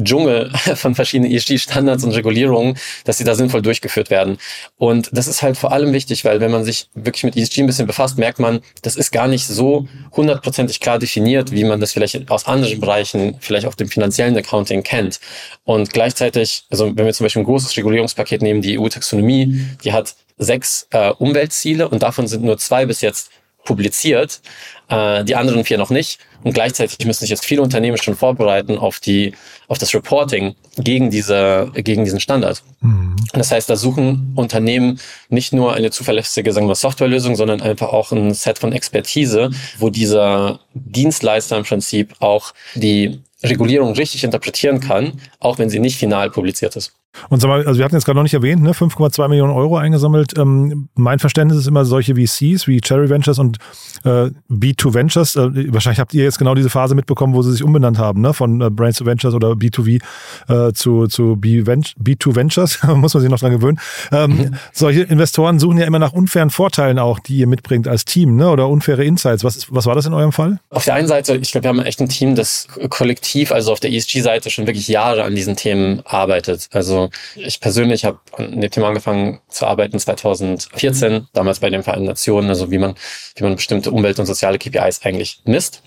Dschungel 0.00 0.50
von 0.74 0.94
verschiedenen 0.94 1.32
ESG-Standards 1.32 2.04
und 2.04 2.12
Regulierungen, 2.12 2.76
dass 3.04 3.18
sie 3.18 3.24
da 3.24 3.34
sinnvoll 3.34 3.62
durchgeführt 3.62 4.10
werden. 4.10 4.38
Und 4.76 5.10
das 5.12 5.26
ist 5.26 5.42
halt 5.42 5.56
vor 5.56 5.72
allem 5.72 5.92
wichtig, 5.92 6.24
weil 6.24 6.40
wenn 6.40 6.50
man 6.50 6.64
sich 6.64 6.88
wirklich 6.94 7.24
mit 7.24 7.36
ESG 7.36 7.62
ein 7.62 7.66
bisschen 7.66 7.86
befasst, 7.86 8.18
merkt 8.18 8.38
man, 8.38 8.60
das 8.82 8.96
ist 8.96 9.12
gar 9.12 9.28
nicht 9.28 9.46
so 9.46 9.88
hundertprozentig 10.12 10.80
klar 10.80 10.98
definiert, 10.98 11.52
wie 11.52 11.64
man 11.64 11.80
das 11.80 11.92
vielleicht 11.92 12.30
aus 12.30 12.46
anderen 12.46 12.80
Bereichen, 12.80 13.36
vielleicht 13.40 13.66
auch 13.66 13.74
dem 13.74 13.88
finanziellen 13.88 14.36
Accounting 14.36 14.82
kennt. 14.82 15.20
Und 15.64 15.92
gleichzeitig, 15.92 16.64
also 16.70 16.94
wenn 16.96 17.06
wir 17.06 17.12
zum 17.14 17.24
Beispiel 17.24 17.42
ein 17.42 17.46
großes 17.46 17.76
Regulierungspaket 17.76 18.42
nehmen, 18.42 18.60
die 18.60 18.78
EU-Taxonomie, 18.78 19.66
die 19.84 19.92
hat 19.92 20.14
sechs 20.36 20.86
äh, 20.90 21.10
Umweltziele 21.10 21.88
und 21.88 22.02
davon 22.02 22.26
sind 22.26 22.44
nur 22.44 22.58
zwei 22.58 22.86
bis 22.86 23.00
jetzt 23.00 23.30
publiziert, 23.64 24.40
äh, 24.88 25.24
die 25.24 25.36
anderen 25.36 25.64
vier 25.64 25.78
noch 25.78 25.90
nicht. 25.90 26.18
Und 26.42 26.52
gleichzeitig 26.52 27.04
müssen 27.06 27.20
sich 27.20 27.30
jetzt 27.30 27.44
viele 27.44 27.62
Unternehmen 27.62 27.96
schon 27.96 28.14
vorbereiten 28.14 28.76
auf 28.76 29.00
die, 29.00 29.32
auf 29.66 29.78
das 29.78 29.94
Reporting 29.94 30.54
gegen 30.76 31.10
diese, 31.10 31.70
gegen 31.74 32.04
diesen 32.04 32.20
Standard. 32.20 32.62
Mhm. 32.80 33.16
Das 33.32 33.50
heißt, 33.50 33.68
da 33.70 33.76
suchen 33.76 34.32
Unternehmen 34.36 35.00
nicht 35.30 35.52
nur 35.54 35.74
eine 35.74 35.90
zuverlässige, 35.90 36.52
sagen 36.52 36.68
wir, 36.68 36.74
Softwarelösung, 36.74 37.34
sondern 37.34 37.62
einfach 37.62 37.88
auch 37.88 38.12
ein 38.12 38.34
Set 38.34 38.58
von 38.58 38.72
Expertise, 38.72 39.50
wo 39.78 39.88
dieser 39.88 40.60
Dienstleister 40.74 41.56
im 41.56 41.64
Prinzip 41.64 42.14
auch 42.20 42.52
die 42.74 43.22
Regulierung 43.42 43.94
richtig 43.94 44.24
interpretieren 44.24 44.80
kann, 44.80 45.20
auch 45.40 45.58
wenn 45.58 45.70
sie 45.70 45.78
nicht 45.78 45.96
final 45.98 46.30
publiziert 46.30 46.76
ist. 46.76 46.92
Und 47.28 47.40
sag 47.40 47.48
mal, 47.48 47.66
also 47.66 47.78
wir 47.78 47.84
hatten 47.84 47.94
jetzt 47.94 48.04
gerade 48.04 48.16
noch 48.16 48.22
nicht 48.22 48.34
erwähnt, 48.34 48.62
ne, 48.62 48.72
5,2 48.72 49.28
Millionen 49.28 49.52
Euro 49.52 49.76
eingesammelt. 49.76 50.36
Ähm, 50.38 50.88
mein 50.94 51.18
Verständnis 51.18 51.58
ist 51.58 51.66
immer 51.66 51.84
solche 51.84 52.14
VCs 52.14 52.66
wie 52.66 52.80
Cherry 52.80 53.08
Ventures 53.08 53.38
und 53.38 53.58
äh, 54.04 54.30
B2 54.50 54.94
Ventures. 54.94 55.36
Äh, 55.36 55.72
wahrscheinlich 55.72 56.00
habt 56.00 56.14
ihr 56.14 56.24
jetzt 56.24 56.38
genau 56.38 56.54
diese 56.54 56.70
Phase 56.70 56.94
mitbekommen, 56.94 57.34
wo 57.34 57.42
sie 57.42 57.52
sich 57.52 57.62
umbenannt 57.62 57.98
haben, 57.98 58.20
ne? 58.20 58.34
von 58.34 58.60
äh, 58.60 58.70
Brains 58.70 58.98
to 58.98 59.06
Ventures 59.06 59.34
oder 59.34 59.52
B2V 59.52 60.00
äh, 60.48 60.72
zu, 60.72 61.06
zu 61.06 61.38
B2 61.40 62.34
Ventures. 62.34 62.82
Muss 62.86 63.14
man 63.14 63.20
sich 63.20 63.30
noch 63.30 63.38
dran 63.38 63.52
gewöhnen. 63.52 63.78
Ähm, 64.12 64.36
mhm. 64.36 64.54
Solche 64.72 65.02
Investoren 65.02 65.58
suchen 65.58 65.78
ja 65.78 65.86
immer 65.86 65.98
nach 65.98 66.12
unfairen 66.12 66.50
Vorteilen 66.50 66.98
auch, 66.98 67.18
die 67.18 67.36
ihr 67.36 67.46
mitbringt 67.46 67.88
als 67.88 68.04
Team 68.04 68.36
ne? 68.36 68.50
oder 68.50 68.68
unfaire 68.68 69.04
Insights. 69.04 69.44
Was, 69.44 69.66
was 69.70 69.86
war 69.86 69.94
das 69.94 70.06
in 70.06 70.14
eurem 70.14 70.32
Fall? 70.32 70.58
Auf 70.70 70.84
der 70.84 70.94
einen 70.94 71.08
Seite, 71.08 71.36
ich 71.36 71.52
glaube, 71.52 71.64
wir 71.64 71.68
haben 71.70 71.80
echt 71.80 72.00
ein 72.00 72.08
Team, 72.08 72.34
das 72.34 72.66
kollektiv, 72.90 73.52
also 73.52 73.72
auf 73.72 73.80
der 73.80 73.92
ESG-Seite 73.92 74.50
schon 74.50 74.66
wirklich 74.66 74.88
Jahre 74.88 75.24
an 75.24 75.34
diesen 75.34 75.56
Themen 75.56 76.02
arbeitet. 76.04 76.68
Also 76.72 77.03
ich 77.36 77.60
persönlich 77.60 78.04
habe 78.04 78.20
an 78.36 78.60
dem 78.60 78.70
Thema 78.70 78.88
angefangen 78.88 79.40
zu 79.48 79.66
arbeiten 79.66 79.98
2014, 79.98 81.28
damals 81.32 81.60
bei 81.60 81.70
den 81.70 81.82
Vereinten 81.82 82.06
Nationen, 82.06 82.48
also 82.48 82.70
wie 82.70 82.78
man, 82.78 82.94
wie 83.36 83.44
man 83.44 83.56
bestimmte 83.56 83.90
Umwelt- 83.90 84.18
und 84.18 84.26
soziale 84.26 84.58
KPIs 84.58 85.02
eigentlich 85.04 85.40
misst. 85.44 85.82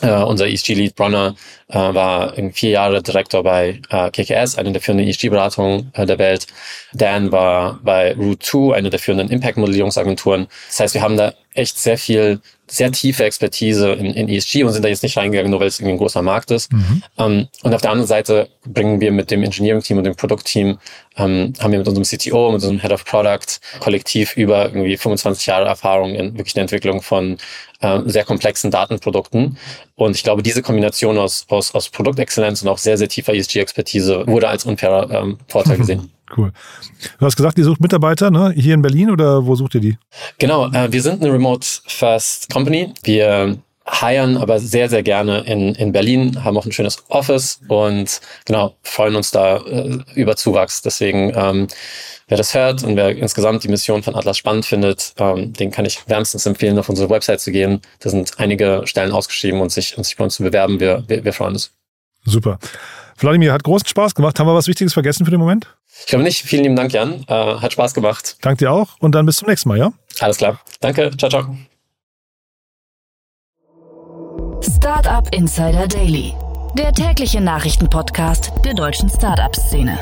Uh, 0.00 0.24
unser 0.26 0.46
ESG-Lead 0.46 0.94
Bronner 0.94 1.34
uh, 1.72 1.94
war 1.94 2.34
vier 2.52 2.70
Jahre 2.70 3.02
Direktor 3.02 3.42
bei 3.42 3.80
uh, 3.92 4.10
KKS, 4.10 4.56
eine 4.56 4.72
der 4.72 4.80
führenden 4.80 5.08
ESG-Beratungen 5.08 5.92
der 5.96 6.18
Welt. 6.18 6.46
Dan 6.92 7.32
war 7.32 7.78
bei 7.82 8.14
Root 8.14 8.42
2, 8.42 8.74
eine 8.76 8.90
der 8.90 8.98
führenden 8.98 9.30
Impact-Modellierungsagenturen. 9.30 10.46
Das 10.68 10.80
heißt, 10.80 10.94
wir 10.94 11.02
haben 11.02 11.16
da 11.16 11.34
echt 11.54 11.78
sehr 11.78 11.98
viel 11.98 12.40
sehr 12.70 12.92
tiefe 12.92 13.24
Expertise 13.24 13.92
in, 13.92 14.06
in 14.14 14.28
ESG 14.28 14.62
und 14.62 14.72
sind 14.72 14.84
da 14.84 14.88
jetzt 14.88 15.02
nicht 15.02 15.16
reingegangen, 15.16 15.50
nur 15.50 15.60
weil 15.60 15.68
es 15.68 15.78
irgendwie 15.78 15.94
ein 15.94 15.98
großer 15.98 16.22
Markt 16.22 16.50
ist. 16.50 16.72
Mhm. 16.72 17.02
Ähm, 17.18 17.48
und 17.62 17.74
auf 17.74 17.80
der 17.80 17.90
anderen 17.90 18.06
Seite 18.06 18.48
bringen 18.66 19.00
wir 19.00 19.10
mit 19.10 19.30
dem 19.30 19.42
Engineering-Team 19.42 19.98
und 19.98 20.04
dem 20.04 20.14
Produktteam, 20.14 20.78
ähm, 21.16 21.52
haben 21.58 21.72
wir 21.72 21.78
mit 21.78 21.88
unserem 21.88 22.04
CTO, 22.04 22.52
mit 22.52 22.56
unserem 22.56 22.80
Head 22.80 22.92
of 22.92 23.04
Product 23.04 23.58
kollektiv 23.80 24.36
über 24.36 24.66
irgendwie 24.66 24.96
25 24.96 25.46
Jahre 25.46 25.66
Erfahrung 25.66 26.14
in 26.14 26.34
wirklich 26.34 26.54
der 26.54 26.62
Entwicklung 26.62 27.02
von 27.02 27.38
ähm, 27.80 28.08
sehr 28.08 28.24
komplexen 28.24 28.70
Datenprodukten. 28.70 29.56
Und 29.94 30.16
ich 30.16 30.22
glaube, 30.22 30.42
diese 30.42 30.62
Kombination 30.62 31.18
aus, 31.18 31.46
aus, 31.48 31.57
aus 31.58 31.88
Produktexzellenz 31.90 32.62
und 32.62 32.68
auch 32.68 32.78
sehr, 32.78 32.96
sehr 32.98 33.08
tiefer 33.08 33.34
ESG-Expertise 33.34 34.26
wurde 34.26 34.48
als 34.48 34.64
unfairer 34.64 35.10
ähm, 35.10 35.38
Vorteil 35.48 35.76
gesehen. 35.78 36.10
Cool. 36.36 36.52
Du 37.18 37.26
hast 37.26 37.36
gesagt, 37.36 37.58
ihr 37.58 37.64
sucht 37.64 37.80
Mitarbeiter 37.80 38.30
ne? 38.30 38.52
hier 38.54 38.74
in 38.74 38.82
Berlin 38.82 39.10
oder 39.10 39.46
wo 39.46 39.54
sucht 39.54 39.74
ihr 39.76 39.80
die? 39.80 39.98
Genau, 40.38 40.70
äh, 40.72 40.92
wir 40.92 41.02
sind 41.02 41.22
eine 41.22 41.32
Remote 41.32 41.66
First 41.86 42.50
Company. 42.50 42.92
Wir 43.02 43.58
hiren 43.90 44.36
aber 44.36 44.58
sehr, 44.60 44.88
sehr 44.88 45.02
gerne 45.02 45.40
in, 45.40 45.74
in 45.74 45.92
Berlin, 45.92 46.44
haben 46.44 46.56
auch 46.56 46.66
ein 46.66 46.72
schönes 46.72 47.04
Office 47.08 47.60
und 47.68 48.20
genau, 48.44 48.76
freuen 48.82 49.16
uns 49.16 49.30
da 49.30 49.58
äh, 49.58 49.98
über 50.14 50.36
Zuwachs. 50.36 50.82
Deswegen, 50.82 51.32
ähm, 51.34 51.68
wer 52.28 52.36
das 52.36 52.54
hört 52.54 52.84
und 52.84 52.96
wer 52.96 53.10
insgesamt 53.16 53.64
die 53.64 53.68
Mission 53.68 54.02
von 54.02 54.14
Atlas 54.14 54.36
spannend 54.38 54.66
findet, 54.66 55.14
ähm, 55.18 55.52
den 55.52 55.70
kann 55.70 55.84
ich 55.84 56.06
wärmstens 56.08 56.46
empfehlen, 56.46 56.78
auf 56.78 56.88
unsere 56.88 57.10
Website 57.10 57.40
zu 57.40 57.50
gehen. 57.50 57.80
Da 58.00 58.10
sind 58.10 58.38
einige 58.38 58.82
Stellen 58.84 59.12
ausgeschrieben 59.12 59.60
und 59.60 59.72
sich, 59.72 59.96
und 59.96 60.04
sich 60.04 60.16
bei 60.16 60.24
uns 60.24 60.36
zu 60.36 60.42
bewerben. 60.42 60.80
Wir, 60.80 61.04
wir, 61.06 61.24
wir 61.24 61.32
freuen 61.32 61.54
uns. 61.54 61.72
Super. 62.24 62.58
Wladimir, 63.16 63.52
hat 63.52 63.64
großen 63.64 63.88
Spaß 63.88 64.14
gemacht. 64.14 64.38
Haben 64.38 64.46
wir 64.46 64.54
was 64.54 64.68
Wichtiges 64.68 64.92
vergessen 64.92 65.24
für 65.24 65.30
den 65.30 65.40
Moment? 65.40 65.66
Ich 66.00 66.06
glaube 66.06 66.22
nicht. 66.22 66.42
Vielen 66.42 66.62
lieben 66.62 66.76
Dank, 66.76 66.92
Jan. 66.92 67.24
Äh, 67.26 67.34
hat 67.34 67.72
Spaß 67.72 67.94
gemacht. 67.94 68.36
Danke 68.42 68.64
dir 68.64 68.72
auch 68.72 68.90
und 69.00 69.12
dann 69.12 69.26
bis 69.26 69.36
zum 69.36 69.48
nächsten 69.48 69.68
Mal, 69.68 69.78
ja? 69.78 69.92
Alles 70.20 70.36
klar. 70.36 70.60
Danke. 70.80 71.10
Ciao, 71.16 71.30
ciao. 71.30 71.56
Startup 74.62 75.32
Insider 75.32 75.86
Daily, 75.86 76.34
der 76.76 76.92
tägliche 76.92 77.40
Nachrichtenpodcast 77.40 78.52
der 78.64 78.74
deutschen 78.74 79.08
Startup-Szene. 79.08 79.96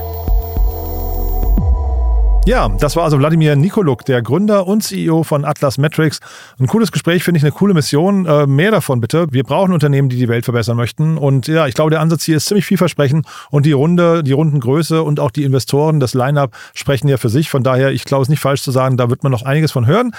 Ja, 2.47 2.69
das 2.69 2.97
war 2.97 3.05
also 3.05 3.19
Wladimir 3.19 3.55
Nikoluk, 3.57 4.05
der 4.07 4.23
Gründer 4.23 4.67
und 4.67 4.83
CEO 4.83 5.25
von 5.25 5.45
Atlas 5.45 5.79
Metrics. 5.79 6.21
Ein 6.59 6.69
cooles 6.69 6.91
Gespräch, 6.91 7.23
finde 7.23 7.39
ich, 7.39 7.45
eine 7.45 7.53
coole 7.53 7.75
Mission. 7.75 8.25
Äh, 8.25 8.47
mehr 8.47 8.71
davon 8.71 9.01
bitte. 9.01 9.27
Wir 9.31 9.43
brauchen 9.43 9.75
Unternehmen, 9.75 10.09
die 10.09 10.17
die 10.17 10.29
Welt 10.29 10.45
verbessern 10.45 10.77
möchten. 10.77 11.19
Und 11.19 11.49
ja, 11.49 11.67
ich 11.67 11.75
glaube, 11.75 11.91
der 11.91 12.01
Ansatz 12.01 12.25
hier 12.25 12.37
ist 12.37 12.47
ziemlich 12.47 12.65
vielversprechend. 12.65 13.27
Und 13.51 13.67
die 13.67 13.73
Runde, 13.73 14.23
die 14.23 14.33
Rundengröße 14.33 15.03
und 15.03 15.21
auch 15.21 15.33
die 15.33 15.43
Investoren, 15.45 16.01
das 16.01 16.15
Line-up 16.15 16.53
sprechen 16.73 17.09
ja 17.09 17.17
für 17.19 17.29
sich. 17.29 17.51
Von 17.51 17.63
daher, 17.63 17.91
ich 17.91 18.05
glaube, 18.05 18.23
es 18.23 18.27
ist 18.27 18.31
nicht 18.31 18.41
falsch 18.41 18.63
zu 18.63 18.71
sagen, 18.71 18.97
da 18.97 19.11
wird 19.11 19.23
man 19.23 19.33
noch 19.33 19.43
einiges 19.43 19.73
von 19.73 19.87
hören. 19.87 20.13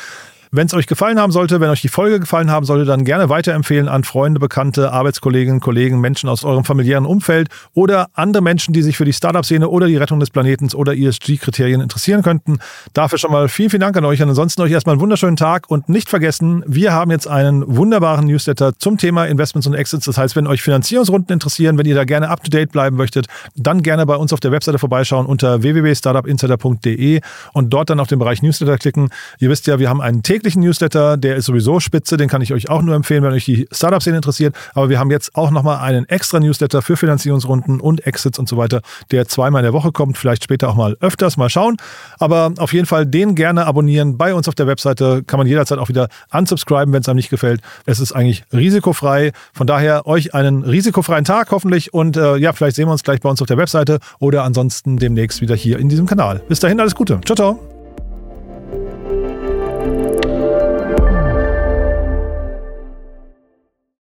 Wenn 0.51 0.67
es 0.67 0.73
euch 0.73 0.87
gefallen 0.87 1.19
haben 1.19 1.31
sollte, 1.31 1.59
wenn 1.59 1.69
euch 1.69 1.81
die 1.81 1.89
Folge 1.89 2.21
gefallen 2.21 2.49
haben 2.49 2.65
sollte, 2.65 2.85
dann 2.85 3.03
gerne 3.03 3.27
weiterempfehlen 3.27 3.89
an 3.89 4.03
Freunde, 4.05 4.39
Bekannte, 4.39 4.93
Arbeitskolleginnen, 4.93 5.59
Kollegen, 5.59 5.99
Menschen 5.99 6.29
aus 6.29 6.45
eurem 6.45 6.63
familiären 6.63 7.05
Umfeld 7.05 7.49
oder 7.73 8.07
andere 8.13 8.41
Menschen, 8.41 8.73
die 8.73 8.81
sich 8.81 8.95
für 8.95 9.03
die 9.03 9.11
Startup-Szene 9.11 9.67
oder 9.67 9.87
die 9.87 9.97
Rettung 9.97 10.21
des 10.21 10.29
Planetens 10.29 10.73
oder 10.73 10.95
ESG-Kriterien 10.95 11.81
interessieren 11.81 12.21
könnten. 12.21 12.59
Dafür 12.93 13.17
schon 13.17 13.31
mal 13.31 13.49
vielen, 13.49 13.69
vielen 13.69 13.81
Dank 13.81 13.97
an 13.97 14.05
euch. 14.05 14.21
Ansonsten 14.21 14.61
euch 14.61 14.71
erstmal 14.71 14.93
einen 14.93 15.01
wunderschönen 15.01 15.35
Tag 15.35 15.69
und 15.69 15.89
nicht 15.89 16.09
vergessen, 16.09 16.63
wir 16.65 16.93
haben 16.93 17.11
jetzt 17.11 17.27
einen 17.27 17.63
wunderbaren 17.67 18.25
Newsletter 18.25 18.77
zum 18.79 18.97
Thema 18.97 19.25
Investments 19.25 19.67
und 19.67 19.73
Exits. 19.73 20.05
Das 20.05 20.17
heißt, 20.17 20.37
wenn 20.37 20.47
euch 20.47 20.61
Finanzierungsrunden 20.61 21.33
interessieren, 21.33 21.77
wenn 21.77 21.85
ihr 21.85 21.95
da 21.95 22.05
gerne 22.05 22.29
up 22.29 22.43
to 22.43 22.49
date 22.49 22.71
bleiben 22.71 22.95
möchtet, 22.95 23.27
dann 23.55 23.83
gerne 23.83 24.05
bei 24.05 24.15
uns 24.15 24.31
auf 24.31 24.39
der 24.39 24.51
Webseite 24.51 24.79
vorbeischauen 24.79 25.25
unter 25.25 25.61
www.startupinsider.de 25.61 27.19
und 27.53 27.69
dort 27.69 27.89
dann 27.89 27.99
auf 27.99 28.07
den 28.07 28.19
Bereich 28.19 28.41
Newsletter 28.41 28.77
klicken. 28.77 29.09
Ihr 29.39 29.49
wisst 29.49 29.67
ja, 29.67 29.79
wir 29.79 29.89
haben 29.89 30.01
einen 30.01 30.23
Thema 30.23 30.36
täglichen 30.37 30.61
Newsletter, 30.61 31.17
der 31.17 31.35
ist 31.35 31.45
sowieso 31.45 31.79
spitze, 31.79 32.15
den 32.15 32.29
kann 32.29 32.43
ich 32.43 32.53
euch 32.53 32.69
auch 32.69 32.83
nur 32.83 32.93
empfehlen, 32.93 33.23
wenn 33.23 33.31
euch 33.31 33.45
die 33.45 33.67
Startup-Szene 33.71 34.17
interessiert. 34.17 34.55
Aber 34.75 34.87
wir 34.89 34.99
haben 34.99 35.09
jetzt 35.09 35.35
auch 35.35 35.49
nochmal 35.49 35.79
einen 35.79 36.07
extra 36.09 36.39
Newsletter 36.39 36.83
für 36.83 36.95
Finanzierungsrunden 36.95 37.79
und 37.79 38.05
Exits 38.05 38.37
und 38.37 38.47
so 38.47 38.55
weiter, 38.55 38.81
der 39.09 39.27
zweimal 39.27 39.61
in 39.61 39.63
der 39.63 39.73
Woche 39.73 39.91
kommt, 39.91 40.15
vielleicht 40.15 40.43
später 40.43 40.69
auch 40.69 40.75
mal 40.75 40.95
öfters, 40.99 41.37
mal 41.37 41.49
schauen. 41.49 41.77
Aber 42.19 42.53
auf 42.59 42.71
jeden 42.71 42.85
Fall 42.85 43.07
den 43.07 43.33
gerne 43.33 43.65
abonnieren. 43.65 44.17
Bei 44.17 44.35
uns 44.35 44.47
auf 44.47 44.53
der 44.53 44.67
Webseite 44.67 45.23
kann 45.25 45.39
man 45.39 45.47
jederzeit 45.47 45.79
auch 45.79 45.89
wieder 45.89 46.07
unsubscriben, 46.31 46.93
wenn 46.93 47.01
es 47.01 47.09
einem 47.09 47.15
nicht 47.15 47.31
gefällt. 47.31 47.61
Es 47.87 47.99
ist 47.99 48.11
eigentlich 48.11 48.43
risikofrei. 48.53 49.31
Von 49.53 49.65
daher 49.65 50.05
euch 50.05 50.35
einen 50.35 50.63
risikofreien 50.63 51.25
Tag 51.25 51.49
hoffentlich 51.49 51.95
und 51.95 52.15
äh, 52.15 52.37
ja, 52.37 52.53
vielleicht 52.53 52.75
sehen 52.75 52.87
wir 52.87 52.91
uns 52.91 53.03
gleich 53.03 53.21
bei 53.21 53.29
uns 53.29 53.41
auf 53.41 53.47
der 53.47 53.57
Webseite 53.57 53.97
oder 54.19 54.43
ansonsten 54.43 54.97
demnächst 54.97 55.41
wieder 55.41 55.55
hier 55.55 55.79
in 55.79 55.89
diesem 55.89 56.05
Kanal. 56.05 56.43
Bis 56.47 56.59
dahin 56.59 56.79
alles 56.79 56.93
Gute. 56.93 57.19
Ciao, 57.25 57.35
ciao. 57.35 57.76